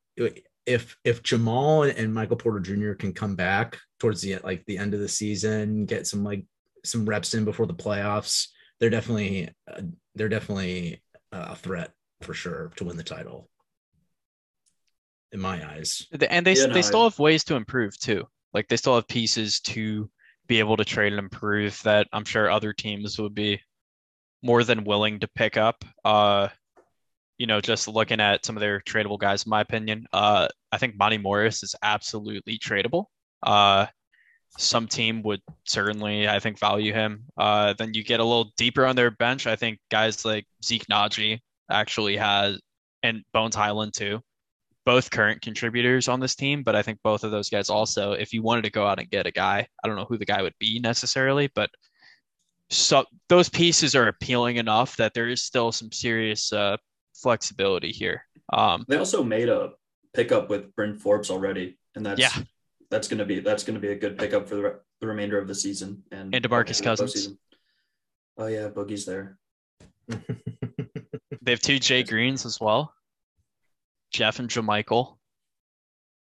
[0.66, 2.92] if if Jamal and Michael Porter Jr.
[2.94, 6.44] can come back towards the like the end of the season, get some like
[6.84, 8.48] some reps in before the playoffs,
[8.80, 9.82] they're definitely uh,
[10.14, 11.02] they're definitely
[11.32, 11.92] a threat
[12.22, 13.48] for sure to win the title.
[15.32, 16.06] In my eyes.
[16.12, 18.24] And they Yeah, they no, still I- have ways to improve too.
[18.54, 20.08] Like they still have pieces to
[20.46, 23.60] be able to trade and improve that I'm sure other teams would be
[24.42, 25.84] more than willing to pick up.
[26.04, 26.48] Uh,
[27.38, 30.78] you know, just looking at some of their tradable guys, in my opinion, uh, I
[30.78, 33.06] think Monte Morris is absolutely tradable.
[33.42, 33.86] Uh,
[34.58, 37.24] some team would certainly, I think, value him.
[37.36, 39.46] Uh, then you get a little deeper on their bench.
[39.46, 42.58] I think guys like Zeke Nnaji actually has,
[43.02, 44.22] and Bones Hyland too
[44.86, 48.32] both current contributors on this team, but I think both of those guys also, if
[48.32, 50.40] you wanted to go out and get a guy, I don't know who the guy
[50.40, 51.68] would be necessarily, but
[52.70, 56.76] so those pieces are appealing enough that there is still some serious uh,
[57.22, 58.22] flexibility here.
[58.52, 59.72] Um, They also made a
[60.14, 62.42] pickup with Bryn Forbes already, and that's Yeah.
[62.90, 65.06] that's going to be that's going to be a good pickup for the, re- the
[65.06, 67.14] remainder of the season and And DeMarcus the Cousins.
[67.28, 67.38] postseason.
[68.38, 69.38] Oh yeah, Boogie's there.
[70.08, 72.92] they have two Jay Greens as well,
[74.12, 75.16] Jeff and JaMychal,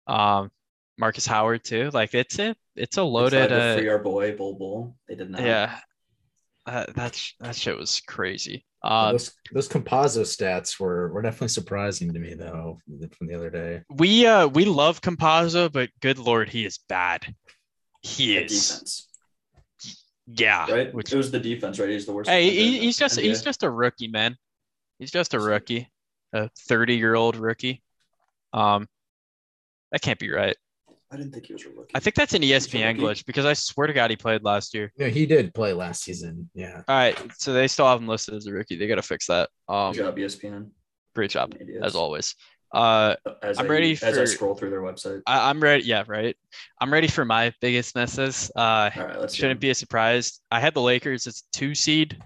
[0.08, 0.52] um,
[0.98, 1.90] Marcus Howard too.
[1.94, 3.48] Like it's a it's a loaded.
[3.50, 4.96] tried to Uh, free our boy Bol Bol.
[5.08, 5.42] They did not.
[5.42, 5.80] yeah,
[6.66, 8.66] uh, that sh- that shit was crazy.
[8.88, 12.78] Yeah, Uh, those those composite stats were were definitely surprising to me though
[13.18, 13.84] from the other day.
[13.90, 17.36] We uh we love Campazzo, but good lord, he is bad.
[18.02, 19.10] He The is, defense,
[20.28, 20.72] yeah.
[20.72, 20.94] right?
[20.94, 21.90] Which it was the defense, right?
[21.90, 22.30] He's the worst.
[22.30, 24.38] hey, he, he's just he's just a rookie, man.
[25.00, 25.92] He's just a rookie,
[26.34, 27.84] a thirty-year-old rookie.
[28.54, 28.88] Um,
[29.92, 30.56] that can't be right.
[31.12, 31.92] I didn't think he was a rookie.
[31.96, 34.74] I think that's an He's ESPN glitch because I swear to God he played last
[34.74, 34.92] year.
[34.98, 36.50] No, he did play last season.
[36.54, 36.82] Yeah.
[36.88, 38.78] All right, so they still have him listed as a rookie.
[38.78, 39.50] They got to fix that.
[39.70, 40.70] Um, Good job, ESPN.
[41.16, 41.86] great job Idiots.
[41.86, 42.36] as always.
[42.74, 45.22] Uh, As I'm I, ready as I scroll through their website.
[45.26, 45.86] I, I'm ready.
[45.86, 46.36] Yeah, right.
[46.82, 48.52] I'm ready for my biggest misses.
[48.58, 49.34] Uh, All right, let's.
[49.34, 50.42] shouldn't be a surprise.
[50.52, 52.22] I had the Lakers as a two seed.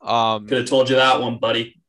[0.00, 1.82] Um, Could have told you that one, buddy.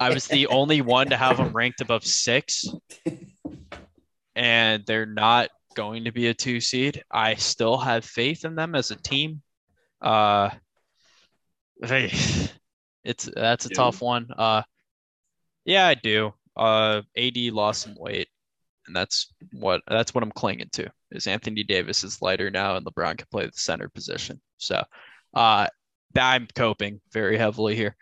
[0.00, 2.64] I was the only one to have them ranked above six,
[4.36, 7.02] and they're not going to be a two seed.
[7.10, 9.42] I still have faith in them as a team.
[10.00, 10.50] Uh,
[11.80, 12.12] they,
[13.04, 13.74] it's that's a Do?
[13.74, 14.28] tough one.
[14.36, 14.62] Uh,
[15.64, 16.32] yeah, I do.
[16.56, 18.28] Uh, AD lost some weight,
[18.86, 20.90] and that's what that's what I'm clinging to.
[21.10, 24.40] Is Anthony Davis is lighter now, and LeBron can play the center position.
[24.58, 24.82] So,
[25.34, 25.66] uh,
[26.16, 27.96] I'm coping very heavily here.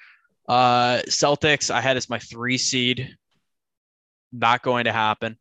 [0.48, 3.16] Uh, Celtics, I had as my three seed.
[4.32, 5.36] Not going to happen.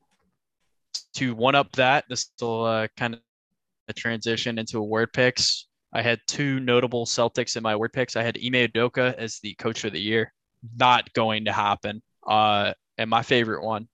[1.15, 5.67] To one up that, this will uh, kind of transition into a word picks.
[5.93, 8.15] I had two notable Celtics in my word picks.
[8.15, 10.33] I had Ime Udoka as the coach of the year.
[10.77, 12.01] Not going to happen.
[12.25, 13.89] Uh, and my favorite one,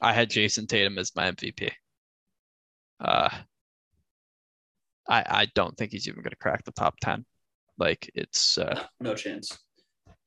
[0.00, 1.70] I had Jayson Tatum as my MVP.
[3.00, 3.28] Uh,
[5.08, 7.24] I I don't think he's even going to crack the top ten.
[7.78, 9.58] Like it's uh, No chance.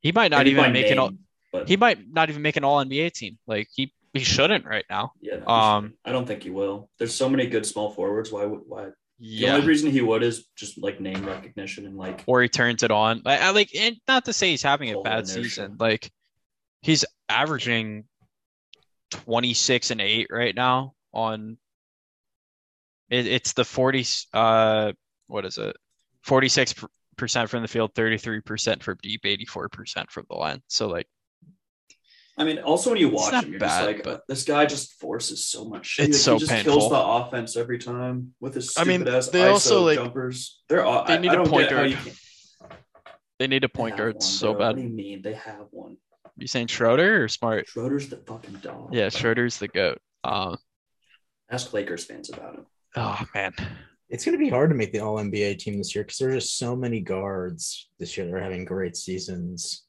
[0.00, 1.18] he might not Maybe even make an all, name,
[1.52, 3.38] but he might not even make an all NBA team.
[3.46, 5.12] Like he he shouldn't right now.
[5.20, 5.94] yeah, um.
[6.04, 6.90] I don't think he will.
[6.98, 8.30] There's so many good small forwards.
[8.32, 9.54] Why would why The Yeah.
[9.54, 12.90] only reason he would is just like name recognition and like or he turns it
[12.90, 13.22] on.
[13.24, 15.76] Like, I like, and not to say he's having a bad season.
[15.78, 16.10] Like,
[16.82, 18.04] he's averaging
[19.10, 21.56] 26 and 8 right now on
[23.08, 24.04] it, it's the 40
[24.34, 24.92] uh
[25.28, 25.76] what is it
[26.22, 26.74] 46
[27.16, 31.06] percent from the field 33 percent from deep 84 percent from the line so like
[32.38, 35.00] I mean, also when you watch him, you're bad, just like, but- this guy just
[35.00, 36.08] forces so much shit.
[36.10, 36.72] It's Like, so he just painful.
[36.78, 39.98] kills the offense every time with his I mean, stupid ass they ISO also, like-
[39.98, 40.60] jumpers.
[40.68, 41.96] They're all, they need I a don't point guard.
[43.38, 44.66] they need a point guard one, so bro.
[44.66, 45.22] What bad do you mean?
[45.22, 45.96] They have one.
[46.36, 48.92] you saying Schroeder or Smart Schroeder's the fucking dog.
[48.94, 50.58] yeah Schroeder's the goat um
[51.50, 52.66] Ask Lakers fans about him.
[52.96, 53.54] oh man
[54.10, 56.44] It's going to be hard to make the All NBA team this year because there's
[56.44, 59.85] just so many guards this year that are having great seasons.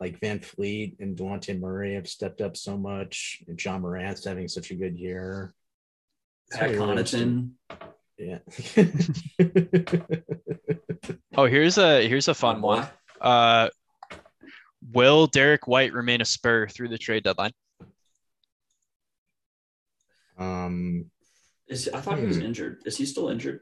[0.00, 3.42] Like VanVleet and Dejounte Murray have stepped up so much.
[3.48, 5.54] And Ja Morant's having such a good year.
[6.48, 7.50] It's Pat gonna be really Connaughton.
[8.18, 8.38] Yeah.
[11.36, 12.86] oh here's a here's a fun one
[13.20, 13.68] uh
[14.92, 17.50] will Derrick White remain a Spur through the trade deadline
[20.38, 21.10] um,
[21.68, 22.42] Is I thought he was Hmm.
[22.42, 22.82] injured.
[22.84, 23.60] Is he still injured?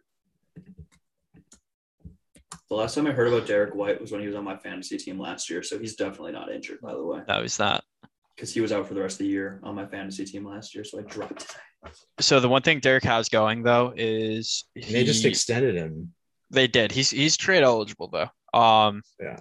[2.73, 4.97] The last time I heard about Derrick White was when he was on my fantasy
[4.97, 5.63] team last year.
[5.63, 7.85] So he's definitely not injured, by the way, no he's not
[8.35, 10.75] because he was out for the rest of the year on my fantasy team last
[10.75, 10.83] year.
[10.83, 12.27] So I dropped his.
[12.27, 16.15] So the one thing Derrick has going though is and they just extended him.
[16.51, 16.93] they did.
[16.93, 18.59] He's he's trade eligible though.
[18.59, 19.37] Um, Yeah.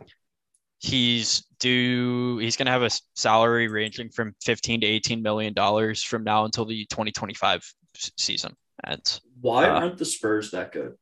[0.80, 2.38] he's due.
[2.40, 6.66] He's gonna have a salary ranging from 15 to 18 million dollars from now until
[6.66, 7.64] the 2025
[7.96, 8.54] s- season
[8.86, 9.22] ends.
[9.40, 10.96] Why Uh, aren't the Spurs that good?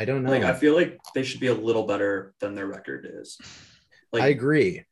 [0.00, 0.30] I don't know.
[0.30, 3.38] Like I feel like they should be a little better than their record is.
[4.12, 4.82] Like I agree.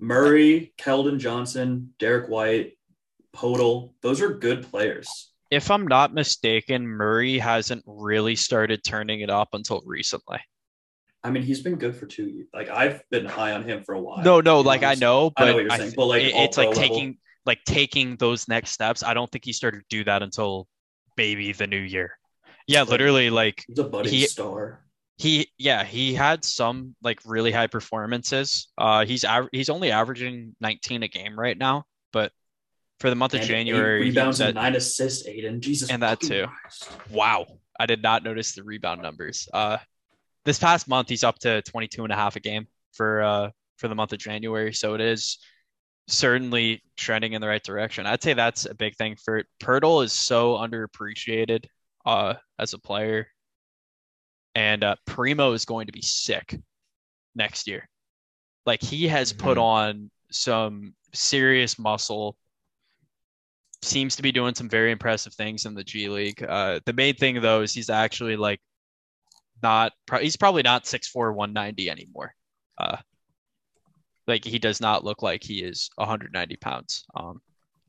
[0.00, 2.72] Murray, Keldon Johnson, Derrick White,
[3.34, 5.30] Poeltl, those are good players.
[5.50, 10.38] If I'm not mistaken, Murray hasn't really started turning it up until recently.
[11.22, 12.48] I mean, he's been good for two years.
[12.54, 14.24] Like I've been high on him for a while.
[14.24, 15.96] No, no, like what I I'm know, I but know what you're I saying, th-
[15.96, 16.96] but, like, it- it's like pro level.
[16.96, 19.02] taking like taking those next steps.
[19.02, 20.66] I don't think he started to do that until
[21.16, 22.18] maybe the new year.
[22.66, 24.82] Yeah, Like- literally, like He's a budding He- star.
[25.18, 28.68] He yeah, he had some like really high performances.
[28.76, 32.32] Uh he's aver- he's only averaging 19 a game right now, but
[33.00, 35.60] for the month of And January, rebounds and nine assists, Aiden.
[35.60, 36.46] Jesus, And that too.
[36.60, 36.90] Christ.
[37.10, 37.46] wow,
[37.80, 39.48] I did not notice the rebound numbers.
[39.54, 39.78] Uh
[40.44, 43.88] this past month he's up to 22 and a half a game for uh for
[43.88, 45.38] the month of January, so it is
[46.08, 48.06] certainly trending in the right direction.
[48.06, 49.44] I'd say that's a big thing for.
[49.62, 51.64] Poeltl is so underappreciated
[52.06, 53.26] uh as a player.
[54.54, 56.58] And uh Primo is going to be sick
[57.34, 57.88] next year.
[58.64, 59.62] Like he has put Mhm.
[59.62, 62.36] on some serious muscle.
[63.82, 66.42] Seems to be doing some very impressive things in the G League.
[66.42, 68.60] Uh the main thing though is he's actually like
[69.62, 72.34] not pro- he's probably not 6'4 190 anymore.
[72.78, 72.96] Uh
[74.26, 77.04] like he does not look like he is 190 pounds.
[77.14, 77.40] Um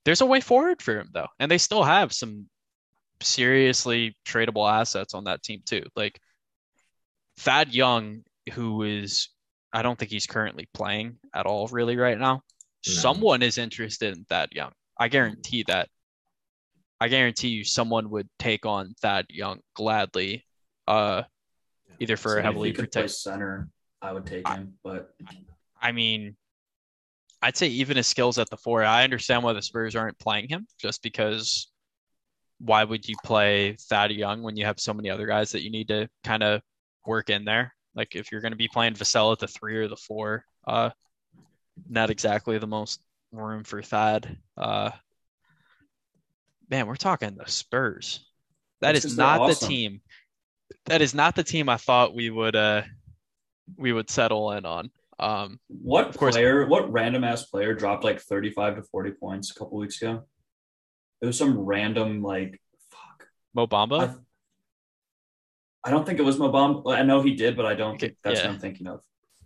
[0.03, 2.49] there's a way forward for him though, and they still have some
[3.22, 5.84] seriously tradable assets on that team too.
[5.95, 6.20] Like
[7.38, 9.30] Thad Young, who is
[9.74, 12.41] I don't think he's currently playing at all really right now.
[12.88, 12.93] No.
[12.93, 14.72] Someone is interested in Thad Young.
[14.97, 15.89] I guarantee that.
[16.99, 20.45] I guarantee you someone would take on Thad Young gladly.
[20.88, 21.24] Uh
[21.99, 23.70] either for So a heavily he could play protected center,
[24.01, 24.74] I would take I- him.
[24.84, 25.13] But
[25.82, 26.36] I mean,
[27.41, 30.49] I'd say even his skills at the four, I understand why the Spurs aren't playing
[30.49, 31.68] him, just because
[32.60, 35.70] why would you play Thad Young when you have so many other guys that you
[35.70, 36.62] need to kind of
[37.05, 37.74] work in there?
[37.95, 40.91] Like if you're going to be playing Vassell at the three or the four, uh,
[41.89, 42.99] not exactly the most
[43.32, 44.38] room for Thad.
[44.55, 44.91] Uh,
[46.70, 48.26] man, we're talking the Spurs.
[48.82, 49.68] That is they're not awesome.
[49.68, 50.01] the team.
[50.86, 52.84] That is not the team I thought we would uh
[53.78, 54.91] we would settle in on.
[55.20, 56.36] Um, what Of course.
[56.36, 60.24] player, what random ass player dropped like 35 to 40 points a couple weeks ago?
[61.22, 62.61] It was some random like
[62.91, 63.28] fuck.
[63.53, 64.09] Mo Bamba.
[65.84, 66.95] I, I don't think it was Mo Bamba.
[66.95, 68.47] I know he did, but I don't Okay, think that's yeah.
[68.47, 69.01] what I'm thinking of.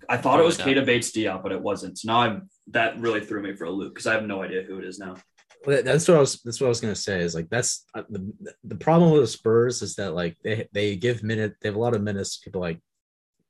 [0.10, 1.98] I thought it was Probably Keita Bates Diop, but it wasn't.
[2.00, 4.64] So now I'm that really threw me for a loop because I have no idea
[4.64, 5.16] who it is now.
[5.66, 6.42] Well, That's what I was.
[6.42, 7.22] That's what I was gonna say.
[7.22, 10.96] Is like that's uh, the the problem with the Spurs is that like they they
[10.96, 11.56] give minute.
[11.62, 12.40] They have a lot of minutes.
[12.40, 12.82] to People like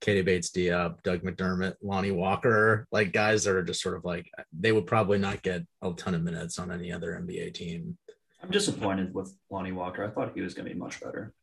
[0.01, 4.29] Keita Bates, Diop, Doug McDermott, Lonnie Walker, like guys that are just sort of like
[4.51, 7.97] they would probably not get a ton of minutes on any other NBA team.
[8.41, 10.03] I'm disappointed with Lonnie Walker.
[10.03, 11.33] I thought he was going to be much better.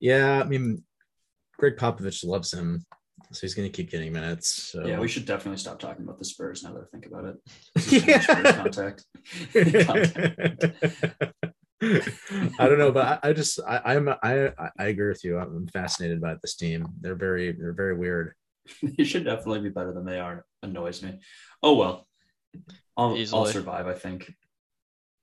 [0.00, 0.82] Yeah, I mean,
[1.58, 2.84] Gregg Popovich loves him,
[3.32, 4.70] so he's gonna keep getting minutes.
[4.72, 7.24] So Yeah, we should definitely stop talking about the Spurs now that I think about
[7.24, 7.36] it.
[8.06, 8.20] Yeah.
[8.20, 9.04] Spurs contact.
[9.86, 11.34] Contact.
[12.58, 15.38] I don't know, but I, I just I, I'm I I agree with you.
[15.38, 16.86] I'm fascinated by this team.
[17.00, 18.34] They're very they're very weird.
[18.82, 20.44] they should definitely be better than they are.
[20.62, 21.20] Annoys me.
[21.62, 22.06] Oh well.
[22.96, 24.32] I'll, I'll survive, I think.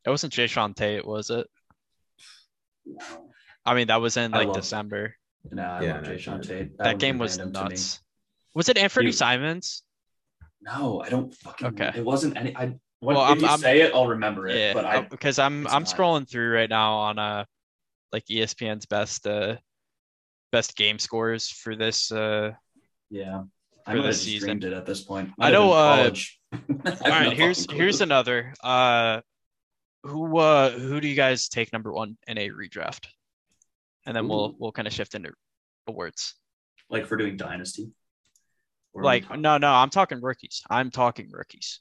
[0.05, 1.47] It wasn't Jae'Sean Tate, was it?
[2.85, 3.29] No,
[3.65, 5.15] I mean, that was in like love- December.
[5.51, 6.47] nah, I Yeah, love no, Jae'Sean.
[6.47, 6.77] Tate.
[6.77, 7.69] That would game was random to me.
[7.69, 8.01] nuts.
[8.53, 9.83] Was it Anthony You- Simons?
[10.61, 11.67] No, I don't fucking.
[11.67, 11.91] Okay.
[11.95, 12.55] It wasn't any.
[12.55, 12.75] I.
[13.03, 14.55] When, Well, if I'm- you I'm- say it, I'll remember it.
[14.57, 15.01] Yeah, but I.
[15.01, 15.91] because I'm I'm not.
[15.93, 17.45] scrolling through right now on uh
[18.13, 19.57] like ESPN's best uh
[20.51, 22.51] best game scores for this uh
[23.09, 23.43] Yeah.
[23.85, 24.63] For this season.
[24.63, 25.31] it at this point.
[25.37, 26.39] I Might know, uh, college.
[26.53, 29.19] I have all right here's here's another uh
[30.03, 33.07] who uh who do you guys take number one in a redraft
[34.05, 35.31] and then we'll we'll kind of shift into
[35.87, 36.35] awards
[36.89, 37.91] like for doing dynasty.
[38.93, 41.79] Or like no no i'm talking rookies i'm talking rookies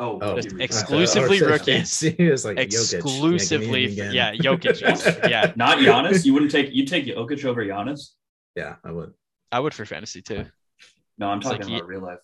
[0.00, 1.90] Oh, Oh, rookie exclusively Oh, rookies.
[1.90, 4.34] See, it's like exclusively Yeah, for, give yeah.
[4.34, 6.24] Jokic yeah Not Giannis.
[6.24, 6.72] You wouldn't take.
[6.72, 8.10] You take Jokic over Giannis.
[8.54, 9.12] yeah, I would.
[9.50, 10.44] i would for fantasy too
[11.18, 12.18] No, I'm It's like talking he- about real life.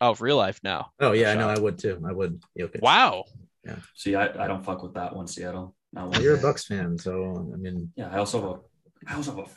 [0.00, 1.48] oh real life now Oh yeah, I know.
[1.48, 2.00] I would too.
[2.08, 2.40] I would.
[2.58, 2.80] Jokic.
[2.80, 3.24] wow
[3.64, 3.76] Yeah.
[3.94, 5.74] See, I, I don't fuck with that one, Seattle.
[5.92, 6.40] Not one you're a.
[6.40, 7.90] Bucks fan, so I mean.
[7.96, 8.60] Yeah, I also have a.
[9.12, 9.48] I also have a.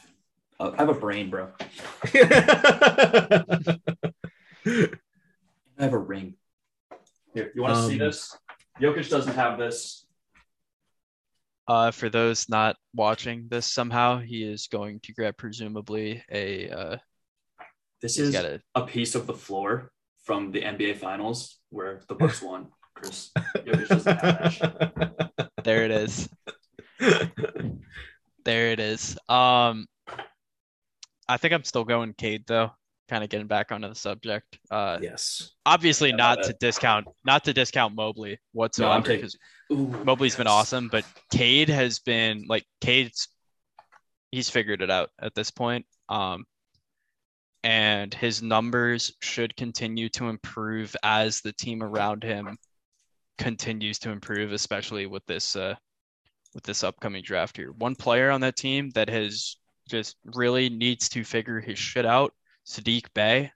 [0.64, 1.50] Uh, I have a brain, bro.
[2.16, 3.78] I
[5.80, 6.36] have a ring.
[7.34, 8.38] Here, you want to see Um, this?
[8.82, 10.06] Jokic doesn't have this.
[11.68, 16.70] Uh, for those not watching this somehow, he is going to grab presumably a.
[16.70, 16.98] Uh,
[18.02, 18.60] This is a.
[18.76, 19.92] a piece of the floor
[20.24, 22.68] from the NBA Finals where the Bucks won.
[22.96, 25.50] Chris, Jokic doesn't have that.
[25.64, 26.30] There it is.
[28.46, 29.18] There it is.
[29.28, 29.86] Um,
[31.28, 32.72] I think I'm still going Cade though.
[33.10, 34.60] Kind of getting back onto the subject.
[34.70, 35.52] Uh, yes.
[35.66, 39.36] obviously not to discount, not to discount Mobley whatsoever because
[39.72, 43.28] Ooh, Mobley's been awesome, but Cade has been like Cade's
[44.32, 45.88] he's figured it out at this point.
[46.08, 46.46] Um
[47.64, 52.58] and his numbers should continue to improve as the team around him
[53.40, 55.74] continues to improve, especially with this uh
[56.54, 57.72] with this upcoming draft here.
[57.72, 59.56] One player on that team that has
[59.90, 62.34] just really needs to figure his shit out,
[62.70, 63.52] Saddiq Bey,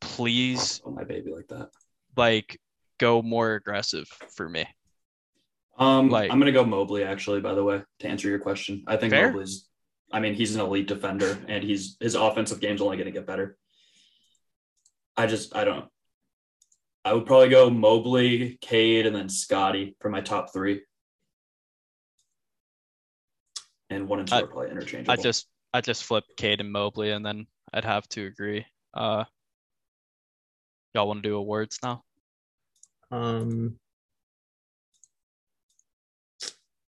[0.00, 1.70] Please Oh, my baby like that.
[2.14, 2.60] like
[2.98, 4.66] go more aggressive for me.
[5.78, 7.40] Um, Like- I'm gonna go Mobley actually.
[7.40, 9.28] By the way, to answer your question, I think Fair.
[9.28, 9.66] Mobley's.
[10.12, 13.56] I mean, he's an elite defender, and he's his offensive game's only gonna get better.
[15.16, 15.90] I just I don't.
[17.04, 20.82] I would probably go Mobley, Cade, and then Scotty for my top three.
[23.90, 25.12] And one and two I- are probably interchangeable.
[25.12, 28.64] I just I just flip Cade and Mobley and then I'd have to agree.
[28.94, 29.24] Uh
[30.94, 32.02] y'all want to do awards now?
[33.10, 33.78] Um.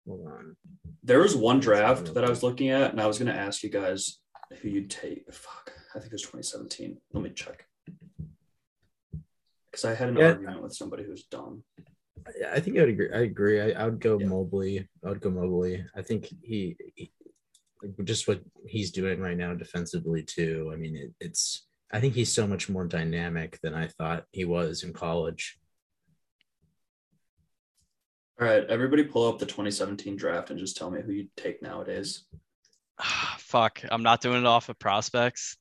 [0.08, 0.56] Hold on.
[1.04, 3.64] There was one draft that I was looking at, and I was going to ask
[3.64, 4.20] you guys
[4.62, 5.24] who you'd take.
[5.34, 6.98] Fuck, I think it was 2017.
[7.14, 7.66] Let me check.
[9.72, 10.30] Because I had an Yeah.
[10.34, 11.64] argument with somebody who's dumb.
[12.40, 13.10] Yeah, I think I would agree.
[13.12, 13.62] I agree.
[13.62, 14.28] I, I would go Yeah.
[14.28, 14.88] Mobley.
[15.04, 15.84] I would go Mobley.
[15.96, 17.12] I think he, he-
[18.04, 20.70] just what he's doing right now defensively too.
[20.74, 21.66] I mean, it, it's.
[21.92, 25.58] I think he's so much more dynamic than I thought he was in college.
[28.40, 31.62] All right, everybody pull up the 2017 draft and just tell me who you'd take
[31.62, 32.26] nowadays.
[33.38, 35.58] Fuck, I'm not doing it off of prospects.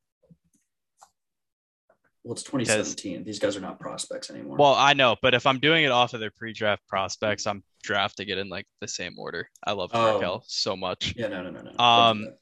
[2.25, 3.23] Well, it's 2017.
[3.23, 4.57] These guys are not prospects anymore.
[4.57, 8.29] Well, I know, but if I'm doing it off of their pre-draft prospects, I'm drafting
[8.29, 9.49] it in like the same order.
[9.65, 10.13] I love Oh.
[10.13, 11.15] Markelle so much.
[11.17, 11.85] yeah, no, no, no, no.
[11.85, 12.39] Um, that.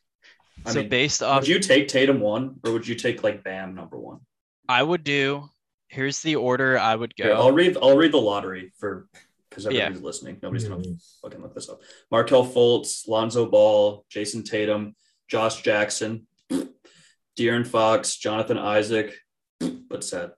[0.65, 3.43] I so mean, based off would you take Tatum one or would you take like
[3.43, 4.21] Bam number one?
[4.69, 5.49] I would do
[5.89, 7.77] here's the order I would Here, I'll read.
[7.83, 9.09] I'll read the lottery for
[9.51, 9.71] because Yeah.
[9.83, 10.39] everybody's listening.
[10.43, 10.83] Nobody's gonna
[11.23, 11.81] fucking look this up.
[12.11, 14.95] Markelle Fultz, Lonzo Ball, Jayson Tatum,
[15.29, 16.27] Josh Jackson,
[17.39, 19.15] De'Aaron Fox, Jonathan Isaac,
[19.89, 20.31] but sad.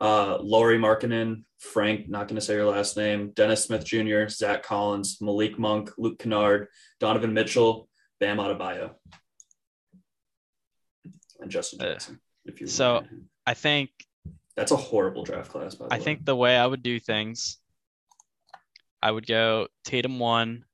[0.00, 4.62] Uh, Lauri Markkanen, Frank, not going to say your last name, Dennis Smith Jr., Zach
[4.62, 7.88] Collins, Malik Monk, Luke Kennard, Donovan Mitchell,
[8.18, 8.94] Bam Adebayo,
[11.38, 12.20] and Justin Uh, Jackson.
[12.46, 13.04] If you so-.
[13.46, 13.90] I think
[14.56, 16.04] that's a horrible draft class, by the I way.
[16.04, 17.58] think the way I would do things,
[19.02, 20.64] I would go Tatum one,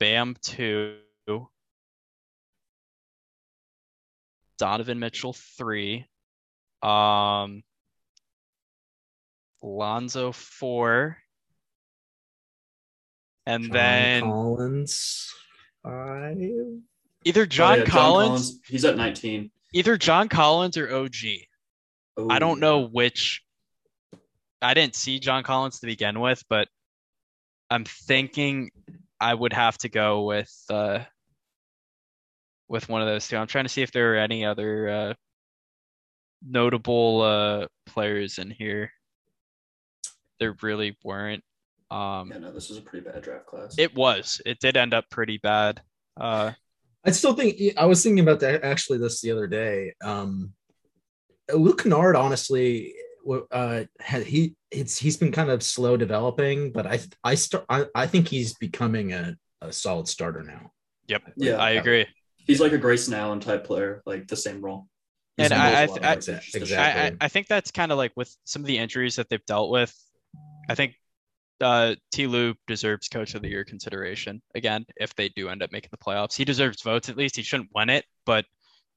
[0.00, 0.96] Bam two,
[4.58, 6.06] Donovan Mitchell three,
[6.82, 7.62] um,
[9.62, 11.18] Lonzo four,
[13.46, 15.34] and John then Collins
[15.82, 16.36] five.
[17.24, 19.50] either Oh, John, yeah, Collins, he's at 19.
[19.72, 21.14] either John Collins or OG.
[22.28, 23.42] I don't know which.
[24.60, 26.68] I didn't see John Collins to begin with, but
[27.70, 28.70] I'm thinking
[29.18, 31.00] I would have to go with uh,
[32.68, 33.36] with one of those two.
[33.36, 35.14] I'm trying to see if there are any other uh,
[36.46, 38.92] notable uh, players in here.
[40.42, 41.44] There really weren't.
[41.88, 43.76] Um, Yeah, no, this is a pretty bad draft class.
[43.78, 44.42] it was.
[44.44, 45.80] It did end up pretty bad.
[46.20, 46.50] Uh,
[47.04, 49.94] I still think I was thinking about that actually this the other day.
[50.02, 50.52] Um,
[51.54, 52.92] Luke Kennard, honestly,
[53.52, 57.86] uh, had he it's he's been kind of slow developing, but I I start I,
[57.94, 60.72] I think he's becoming a, a solid starter now.
[61.06, 61.22] yep.
[61.36, 61.58] Yeah.
[61.58, 62.06] I agree.
[62.36, 64.88] He's like a Grayson Allen type player, like the same role.
[65.38, 67.02] And He's I- knows a I- lot I- of things, just a exactly.
[67.02, 69.46] I, I, I think that's kind of like with some of the injuries that they've
[69.46, 69.94] dealt with.
[70.68, 70.94] I think
[71.60, 75.72] uh, Ty Lue deserves Coach of the Year consideration again if they do end up
[75.72, 76.36] making the playoffs.
[76.36, 77.36] He deserves votes at least.
[77.36, 78.44] He shouldn't win it, but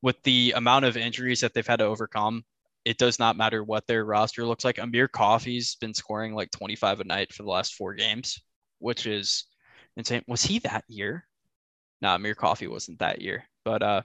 [0.01, 2.43] with the amount of injuries that they've had to overcome,
[2.86, 4.78] it does not matter what their roster looks like.
[4.78, 8.39] Amir Coffey's been scoring like 25 a night for the last four games,
[8.80, 9.45] which is
[9.97, 10.24] insane.
[10.28, 11.28] Was he that year?
[12.01, 14.01] No, Amir Coffey wasn't that year, but uh,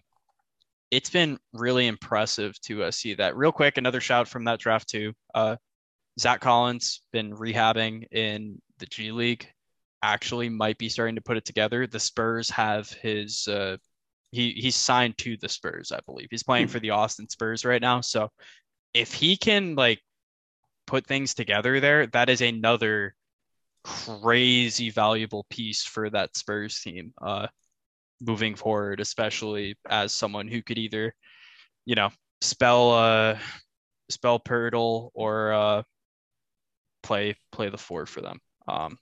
[0.90, 3.36] it's been really impressive to uh, see that.
[3.36, 5.12] Real quick, another shout from that draft too.
[5.34, 5.56] Uh,
[6.18, 9.46] Zach Collins been rehabbing in the G League.
[10.02, 11.86] Actually, might be starting to put it together.
[11.86, 13.46] The Spurs have his.
[13.46, 13.76] Uh,
[14.32, 16.28] he he's signed to the Spurs, I believe.
[16.30, 16.72] He's playing Hmm.
[16.72, 18.00] for the Austin Spurs right now.
[18.00, 18.30] So
[18.94, 20.00] if he can like
[20.86, 23.14] put things together there, that is another
[23.84, 27.12] crazy valuable piece for that Spurs team.
[27.20, 27.48] Uh,
[28.20, 31.14] moving forward, especially as someone who could either,
[31.86, 33.38] you know, spell uh
[34.10, 35.82] spell Poeltl or uh
[37.02, 38.38] play play the four for them.
[38.68, 38.98] Um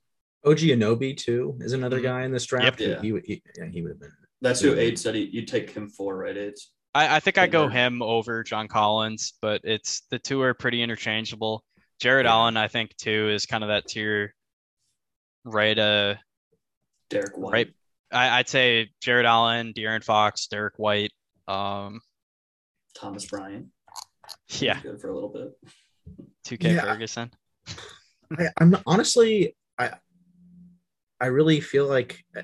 [0.46, 2.02] OG Anunoby too is another Mhm.
[2.04, 2.80] guy in this draft.
[2.80, 3.02] Yep.
[3.02, 4.12] He, he, yeah, he would have been.
[4.40, 4.74] That's who.
[4.78, 6.36] Aid said he, you'd take him for, right?
[6.36, 6.70] Aids.
[6.94, 10.80] I, I think I go him over John Collins, but it's the two are pretty
[10.80, 11.64] interchangeable.
[12.00, 12.32] Jarrett Yeah.
[12.32, 14.32] Allen, I think too, is kind of that tier
[15.44, 16.14] right uh
[17.10, 17.52] Derrick White.
[17.52, 17.74] right
[18.12, 21.12] I, I'd say Jarrett Allen, De'Aaron Fox, Derrick White.
[21.48, 22.00] Um
[22.96, 23.66] Thomas Bryant.
[24.60, 25.52] yeah, Good for a little bit.
[26.46, 26.80] 2K Yeah.
[26.82, 27.30] Ferguson.
[28.38, 29.92] I, I'm honestly, I,
[31.20, 32.42] I really feel like uh,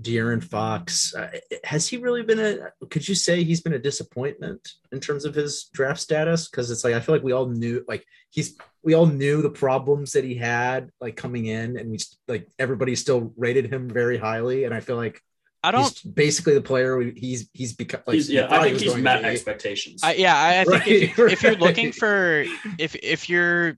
[0.00, 1.28] De'Aaron Fox uh,
[1.64, 2.86] has he really been a?
[2.86, 6.48] Could you say he's been a disappointment in terms of his draft status?
[6.48, 9.50] Because it's like I feel like we all knew, like he's we all knew the
[9.50, 11.98] problems that he had, like coming in, and we
[12.28, 15.20] like everybody still rated him very highly, and I feel like
[15.64, 18.00] I don't he's basically the player we, he's he's become.
[18.06, 20.02] Like, he's, yeah, I think he's met expectations.
[20.04, 22.44] I, yeah, I, I think if, Right, if you're looking for
[22.78, 23.76] if if you're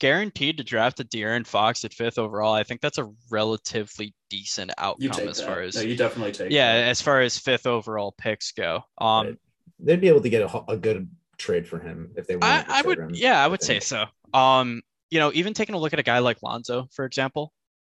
[0.00, 4.72] guaranteed to draft a De'Aaron Fox at fifth overall, I think that's a relatively decent
[4.78, 5.46] outcome as that.
[5.46, 6.88] far as no, you definitely take yeah, that.
[6.88, 8.82] as far as fifth overall picks go.
[8.98, 9.36] Um, Right.
[9.82, 12.64] They'd be able to get a, a good trade for him if they I, to
[12.68, 14.04] I would him, yeah, I would say so.
[14.34, 17.52] Um, you know, even taking a look at a guy like Lonzo, for example,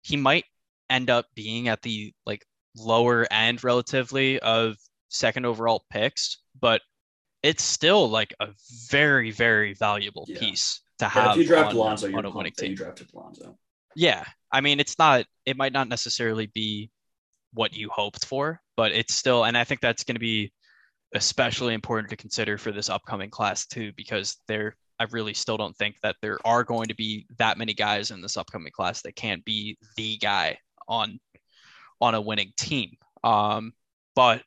[0.02, 0.44] he might
[0.90, 2.44] end up being at the like
[2.76, 4.76] lower end relatively of
[5.08, 6.82] second overall picks, but
[7.42, 8.48] it's still like a
[8.90, 10.38] very, very valuable Yeah.
[10.38, 12.70] piece to Yeah, have if you draft on, Lonzo, on you're a winning team.
[12.70, 13.58] you drafted Lonzo.
[13.96, 15.26] Yeah, I mean, it's not.
[15.44, 16.90] It might not necessarily be
[17.52, 19.44] what you hoped for, but it's still.
[19.44, 20.52] And I think that's going to be
[21.14, 24.76] especially important to consider for this upcoming class too, because there.
[25.00, 28.20] I really still don't think that there are going to be that many guys in
[28.20, 31.18] this upcoming class that can't be the guy on
[32.02, 32.90] on a winning team.
[33.24, 33.72] Um,
[34.14, 34.42] but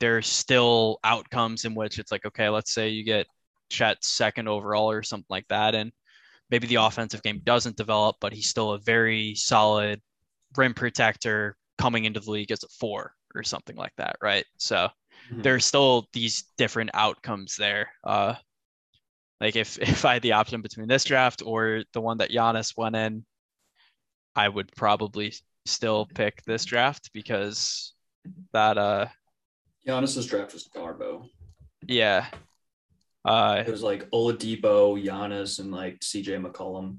[0.00, 3.26] there's still outcomes in which it's like, okay, let's say you get
[3.74, 5.92] Chet second overall or something like that, and
[6.50, 10.00] maybe the offensive game doesn't develop, but he's still a very solid
[10.56, 14.44] rim protector coming into the league as a four or something like that, right?
[14.58, 14.88] So
[15.32, 15.42] Mhm.
[15.42, 17.90] there's still these different outcomes there.
[18.04, 18.34] Uh,
[19.40, 22.76] like if if I had the option between this draft or the one that Giannis
[22.76, 23.24] went in,
[24.36, 25.34] I would probably
[25.66, 27.94] still pick this draft because
[28.52, 29.06] that uh
[29.86, 31.28] Giannis's draft was Garbo.
[31.86, 32.26] yeah
[33.24, 36.98] uh It was like Oladipo, Giannis, and like CJ McCollum,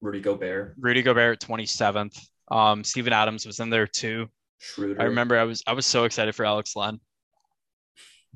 [0.00, 2.18] Rudy Gobert, Rudy Gobert 27th.
[2.48, 4.28] Um, Steven Adams was in there too.
[4.58, 5.00] Schroeder.
[5.00, 7.00] I remember I was I was so excited for Alex Len.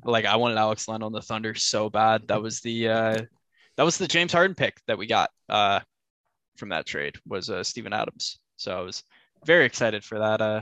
[0.03, 2.27] Like I wanted Alex Len on the Thunder so bad.
[2.27, 3.21] That was the uh
[3.77, 5.79] that was the James Harden pick that we got uh
[6.57, 8.39] from that trade was uh Steven Adams.
[8.57, 9.03] So I was
[9.45, 10.61] very excited for that uh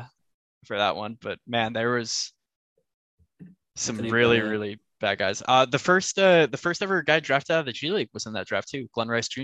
[0.65, 1.17] for that one.
[1.21, 2.33] But man, there was
[3.75, 4.51] some Anthony really, Bennett.
[4.51, 5.41] really bad guys.
[5.47, 8.25] Uh the first uh the first ever guy drafted out of the G League was
[8.25, 9.43] in that draft too, Glenn Rice Jr.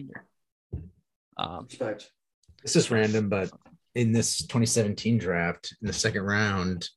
[1.38, 2.10] Um Respect.
[2.62, 3.52] This is random, but
[3.94, 6.90] in this 2017 draft, in the second round,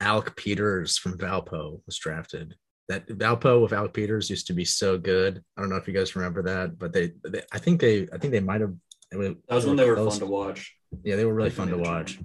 [0.00, 2.54] Alec Peters from Valpo was drafted.
[2.88, 5.42] That Valpo with Alec Peters used to be so good.
[5.56, 8.18] I don't know if you guys remember that, but they, they I think they, I
[8.18, 8.74] think they might have
[9.12, 10.74] It was, That was when they were those- fun to watch.
[11.02, 12.18] Yeah, they were really fun to watch.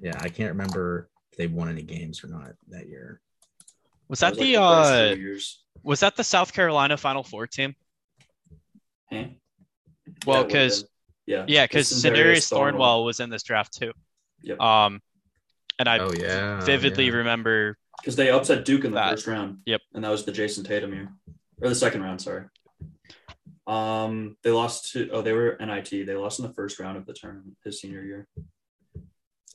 [0.00, 3.20] Yeah, I can't remember if they won any games or not that year.
[4.12, 5.62] Was that It was the like first uh years.
[5.82, 7.74] was that the South Carolina Final Four team?
[9.10, 9.24] Huh?
[10.26, 10.90] Well, Yeah, it would've 'cause- been.
[11.24, 12.02] yeah, Yeah, because Sindarius
[12.44, 13.92] Scenarius Thornwell was in this draft too.
[14.42, 14.60] Yep.
[14.60, 15.00] Um,
[15.78, 17.12] and I oh yeah, vividly yeah.
[17.12, 17.78] remember.
[18.02, 19.12] because they upset Duke in the That.
[19.12, 19.62] first round.
[19.64, 19.80] Yep.
[19.94, 21.10] and that was the Jayson Tatum year,
[21.62, 22.20] or the second round.
[22.20, 22.44] Sorry.
[23.66, 25.88] Um, they lost to oh they were NIT.
[26.04, 28.28] They lost in the first round of the tournament his senior year.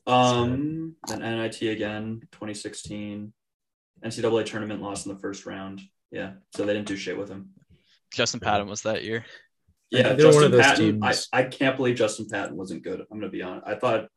[0.08, 3.34] Um, then NIT again, 2016.
[4.04, 5.82] NCAA tournament lost in the first round.
[6.12, 7.50] Yeah, so they didn't do shit with him.
[8.14, 9.26] Justin Patton was that year.
[9.89, 11.04] Yeah, They're one Justin of those Patton.
[11.04, 13.02] I, teams- I can't believe Justin Patton wasn't good.
[13.12, 13.68] I'm gonna be honest.
[13.68, 14.08] I thought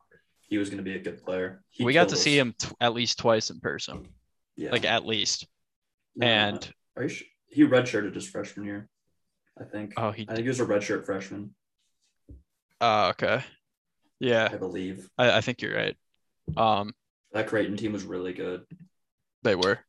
[0.41, 1.63] he was gonna be a good player.
[1.69, 2.21] He we got to us.
[2.21, 4.07] see him t- at least twice in person,
[4.55, 4.71] Yeah.
[4.71, 5.47] like at least.
[6.15, 6.39] No, no, no.
[6.55, 8.89] And Are you su- he redshirted his freshman year?
[9.59, 9.93] I think.
[9.97, 10.23] oh, he.
[10.29, 11.53] I think he was a redshirt freshman.
[12.79, 13.43] Oh, okay.
[14.19, 15.95] Yeah, I believe I, I think you're right.
[16.57, 16.93] Um,
[17.33, 18.63] that Creighton team was really good.
[19.43, 19.79] They were.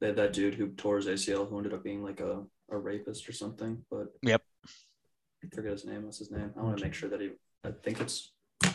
[0.00, 2.76] They had that dude who tore his ACL who ended up being like a, a
[2.76, 3.84] rapist or something.
[3.90, 4.42] But Yep.
[5.44, 6.04] I forget his name.
[6.04, 6.52] What's his name?
[6.58, 7.30] I want to make sure that he.
[7.64, 8.32] I think it's.
[8.64, 8.70] I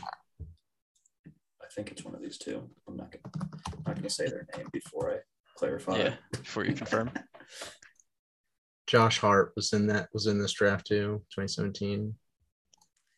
[1.76, 2.68] think it's one of these two.
[2.88, 3.50] I'm not gonna.
[3.78, 5.18] I'm not gonna say their name before I
[5.58, 5.98] clarify.
[5.98, 7.12] Yeah, before you confirm.
[8.88, 12.16] Josh Hart was in that was in this draft too, 2017.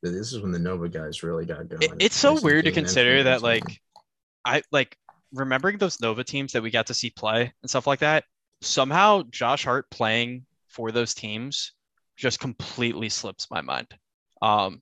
[0.04, 1.82] This is when the Nova guys really got going.
[1.84, 3.64] It- it's so weird to consider that like
[4.44, 4.98] I like
[5.34, 8.26] remembering those Nova teams that we got to see play and stuff like that.
[8.62, 11.74] Somehow Josh Hart playing for those teams
[12.16, 13.88] just completely slips my mind.
[14.42, 14.82] Um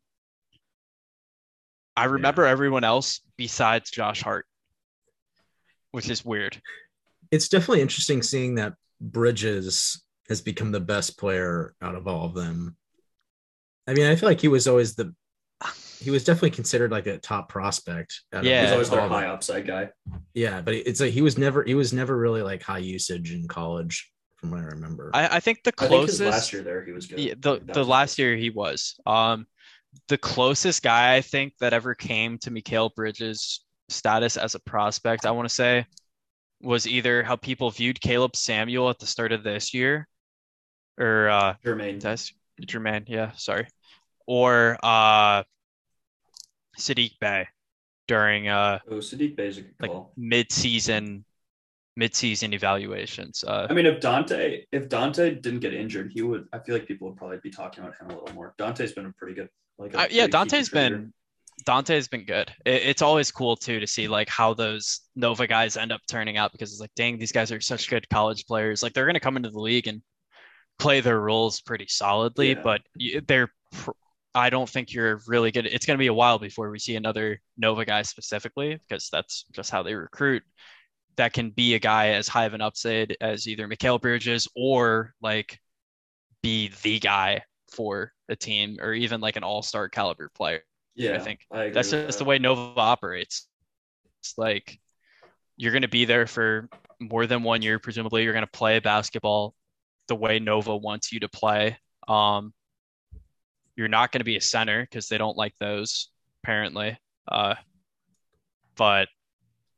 [1.96, 4.46] I remember everyone else besides Josh Hart,
[5.92, 6.62] which is weird.
[7.32, 12.34] it's definitely interesting seeing that Bridges has become the best player out of all of
[12.34, 12.76] them.
[13.88, 15.14] I mean, I feel like he was always the
[16.00, 18.22] he was definitely considered like a top prospect.
[18.32, 18.64] Yeah.
[18.64, 19.22] He's always their all of them.
[19.22, 19.90] high upside guy.
[20.34, 23.48] Yeah, but it's like he was never he was never really like high usage in
[23.48, 25.12] college, from what I remember.
[25.14, 27.20] I, I think the I think closest last year there he was good.
[27.20, 29.00] Yeah, the the was- last year he was.
[29.06, 29.46] Um,
[30.08, 35.26] the closest guy I think that ever came to Mikal Bridges' status as a prospect,
[35.26, 35.86] I want to say,
[36.62, 40.08] was either how people viewed Caleb Samuel at the start of this year,
[41.00, 42.00] or uh, Jermaine.
[42.00, 42.32] that's
[42.62, 43.68] Jermaine, yeah, sorry,
[44.28, 45.42] or uh,
[46.80, 47.48] Saddiq Bey
[48.08, 50.12] during uh Oh, Saddiq Bey's a good like call.
[50.18, 51.26] mid-season
[51.96, 53.44] mid-season evaluations.
[53.46, 56.48] Uh, I mean, if Donte if Donte didn't get injured, he would.
[56.54, 58.54] I feel like people would probably be talking about him a little more.
[58.58, 61.14] Donte's been a pretty good, like, Uh, yeah, Donte's been
[61.66, 62.50] Donte's been good.
[62.66, 66.38] It, it's always cool too to see like how those Nova guys end up turning
[66.38, 68.82] out because it's like, dang, these guys are such good college players.
[68.82, 70.02] Like they're gonna come into the league and
[70.78, 72.62] play their roles pretty solidly, Yeah.
[72.64, 72.82] but
[73.28, 73.52] they're.
[73.74, 73.92] Pr-
[74.36, 75.66] I don't think you're really good.
[75.66, 79.72] It's gonna be a while before we see another Nova guy specifically because that's just
[79.72, 80.44] how they recruit.
[81.18, 85.14] That can be a guy as high of an upside as either Mikal Bridges or
[85.22, 85.60] like
[86.42, 90.62] be the guy for a team or even like an all-star caliber player.
[90.96, 92.24] Yeah, I think agree That's just that.
[92.24, 93.48] the way Nova operates.
[94.22, 94.80] It's like
[95.58, 96.70] you're going to be there for
[97.00, 97.80] more than one year.
[97.80, 99.56] Presumably, you're going to play basketball
[100.08, 101.78] the way Nova wants you to play.
[102.08, 102.54] Um,
[103.80, 106.10] you're not going to be a center because they don't like those,
[106.44, 107.00] apparently.
[107.30, 107.56] Uh,
[108.76, 109.08] but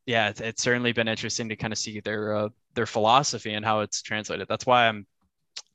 [0.06, 3.64] yeah, it's, it's certainly been interesting to kind of see their uh, their philosophy and
[3.64, 4.48] how it's translated.
[4.48, 5.06] That's why I'm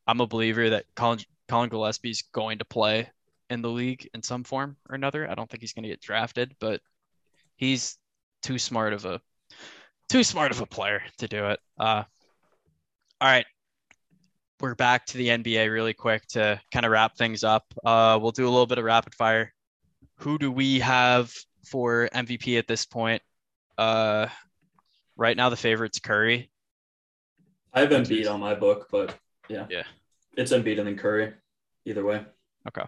[0.05, 3.09] I'm a believer that Collin Collin Gillespie's going to play
[3.49, 5.31] in the league in some form or another.
[5.31, 6.81] I don't think he's going to get drafted, but
[7.55, 7.97] he's
[8.43, 9.21] too smart of a
[10.09, 11.61] too smart of a player to do it.
[11.79, 12.03] Uh,
[13.21, 13.45] all right,
[14.59, 17.65] we're back to the NBA really quick to kind of wrap things up.
[17.85, 19.53] Uh, we'll do a little bit of rapid fire.
[20.17, 21.31] Who do we have
[21.65, 23.21] for MVP at this point?
[23.77, 24.27] Uh,
[25.15, 26.49] right now, the favorite's Curry.
[27.73, 29.15] I have Embiid on my book, but
[29.47, 29.83] yeah, Yeah.
[30.35, 31.33] it's Embiid and then Curry.
[31.85, 32.25] Either way,
[32.67, 32.81] Okay.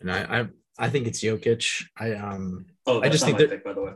[0.00, 0.46] and I, I
[0.78, 1.84] I think it's Jokic.
[1.98, 3.92] I um oh, I just not think my that- pick, by the way.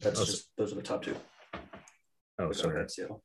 [0.00, 1.16] That's Oh, just those are the top two.
[2.38, 2.76] oh sorry.
[2.76, 3.22] ahead, Seattle.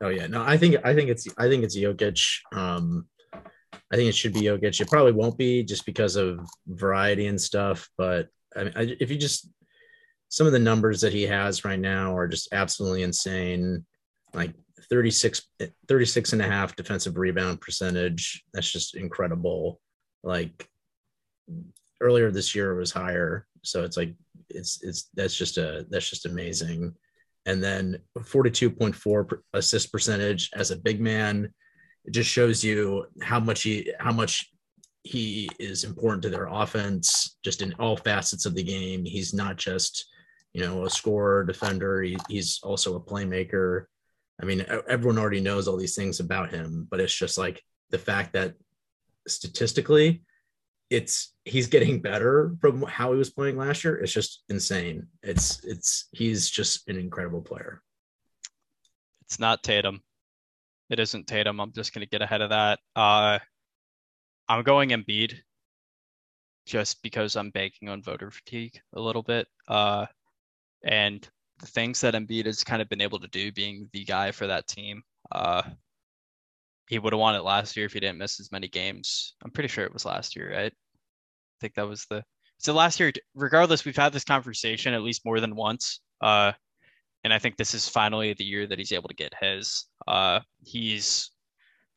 [0.00, 2.22] Oh yeah, no, I think I think it's I think it's Jokic.
[2.52, 4.80] Um, I think it should be Jokic.
[4.80, 7.88] It probably won't be just because of variety and stuff.
[7.96, 9.48] But I mean, I, if you just
[10.28, 13.84] some of the numbers that he has right now are just absolutely insane.
[14.32, 14.52] Like
[14.90, 15.42] 36,
[15.88, 18.44] 36 and a half defensive rebound percentage.
[18.52, 19.80] That's just incredible.
[20.24, 20.68] Like
[22.00, 23.46] earlier this year it was higher.
[23.62, 24.14] So it's like
[24.48, 26.94] it's it's that's just a that's just amazing
[27.46, 31.52] and then 42.4 assist percentage as a big man.
[32.04, 34.50] It just shows you how much he how much
[35.04, 39.04] he is important to their offense, just in all facets of the game.
[39.04, 40.06] He's not just,
[40.54, 42.02] you know, a scorer, defender.
[42.02, 43.84] He, he's also a playmaker.
[44.40, 47.98] I mean, everyone already knows all these things about him, but it's just like the
[47.98, 48.54] fact that
[49.28, 50.22] statistically,
[50.88, 53.96] it's he's getting better from how he was playing last year.
[53.96, 55.06] It's just insane.
[55.22, 57.82] It's it's he's just an incredible player.
[59.22, 60.00] It's not Tatum.
[60.90, 61.60] It isn't Tatum.
[61.60, 62.78] I'm just gonna get ahead of that.
[62.96, 63.38] Uh,
[64.48, 65.34] I'm going Embiid
[66.66, 69.46] just because I'm banking on voter fatigue a little bit.
[69.68, 70.06] Uh,
[70.82, 71.26] and
[71.60, 74.46] the things that Embiid has kind of been able to do, being the guy for
[74.46, 75.02] that team,
[75.32, 75.62] uh,
[76.88, 79.34] he would have won it last year if he didn't miss as many games.
[79.42, 80.72] I'm pretty sure it was last year, right?
[81.64, 82.22] Think that was the
[82.58, 83.10] so last year.
[83.34, 86.00] Regardless, we've had this conversation at least more than once.
[86.20, 86.52] Uh,
[87.24, 89.86] and I think this is finally the year that he's able to get his.
[90.06, 91.30] Uh, he's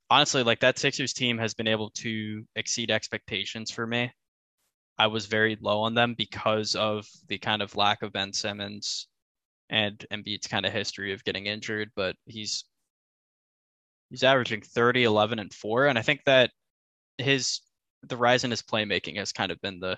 [0.09, 4.09] honestly, like that Sixers team has been able to exceed expectations for me.
[4.97, 9.09] I was very low on them because of the kind of lack of Ben Simmons
[9.69, 12.63] and Embiid's kind of history of getting injured, but he's
[14.09, 15.87] he's averaging 30, 11, and 4.
[15.87, 16.51] And I think that
[17.17, 17.59] his
[18.03, 19.97] the rise in his playmaking has kind of been the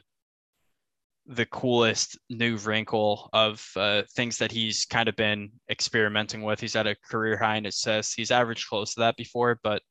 [1.28, 6.60] the coolest new wrinkle of uh, things that he's kind of been experimenting with.
[6.60, 8.16] He's at a career high in assists.
[8.16, 9.84] He's averaged close to that before, but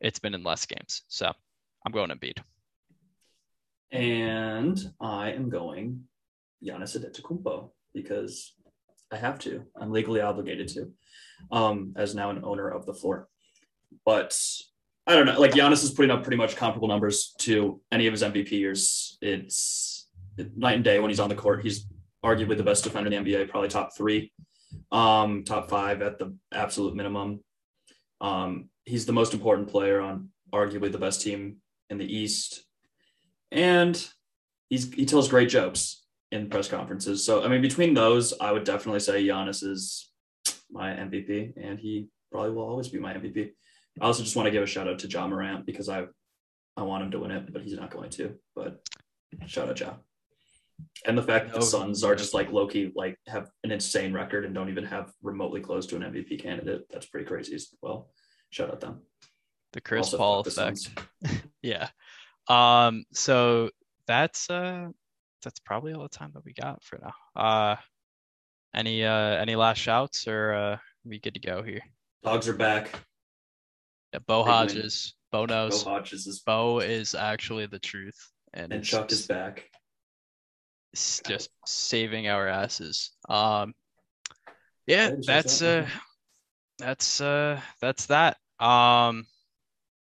[0.00, 1.02] it's been in less games.
[1.06, 1.30] So
[1.84, 2.38] I'm going Embiid.
[3.92, 6.02] And I am going
[6.64, 8.52] Giannis Antetokounmpo because
[9.12, 9.62] I have to.
[9.80, 10.90] I'm legally obligated to,
[11.52, 13.28] um, as now an owner of the floor.
[14.04, 14.36] But
[15.06, 15.38] I don't know.
[15.38, 19.18] Like Giannis is putting up pretty much comparable numbers to any of his MVP years.
[19.22, 20.08] It's
[20.56, 21.62] night and day when he's on the court.
[21.62, 21.86] He's
[22.24, 24.32] arguably the best defender in the NBA, probably top three,
[24.90, 27.40] um, top five at the absolute minimum.
[28.20, 31.58] Um, he's the most important player on arguably the best team
[31.88, 32.64] in the East,
[33.52, 34.08] and
[34.68, 37.24] he's he tells great jokes in press conferences.
[37.24, 40.10] So I mean, between those, I would definitely say Giannis is
[40.70, 43.52] my MVP, and he probably will always be my MVP.
[44.00, 46.06] I also just want to give a shout out to Ja Morant because I
[46.76, 48.34] I want him to win it, but he's not going to.
[48.54, 48.86] But
[49.46, 49.94] shout out Ja.
[51.06, 54.44] And the fact that the Suns are just like Loki, like have an insane record
[54.44, 56.82] and don't even have remotely close to an MVP candidate.
[56.90, 58.10] That's pretty crazy as well.
[58.50, 59.00] Shout out them.
[59.72, 60.90] The Chris also Paul effect.
[61.62, 61.88] yeah.
[62.48, 63.70] Um, so
[64.06, 64.88] that's uh
[65.42, 67.40] that's probably all the time that we got for now.
[67.40, 67.76] Uh
[68.74, 71.82] any uh any last shouts or uh we good to go here?
[72.22, 72.90] Dogs are back.
[74.16, 75.14] Yeah, Bo Hodges.
[75.30, 75.46] Win.
[75.46, 75.84] Bo knows.
[75.84, 78.16] Bo Hodges is Bo is actually the truth.
[78.54, 79.68] And, and Chuck is back.
[80.94, 83.10] It's just saving our asses.
[83.28, 83.74] Um
[84.86, 85.86] yeah, that's uh
[86.78, 88.38] that's uh that's that.
[88.58, 89.26] Um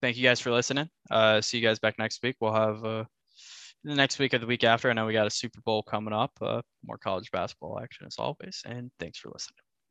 [0.02, 0.88] thank you guys for listening.
[1.08, 2.34] Uh see you guys back next week.
[2.40, 3.04] We'll have uh
[3.84, 4.90] the next week or the week after.
[4.90, 6.32] I know we got a Super Bowl coming up.
[6.42, 8.62] Uh more college basketball action as always.
[8.66, 9.62] And thanks for listening.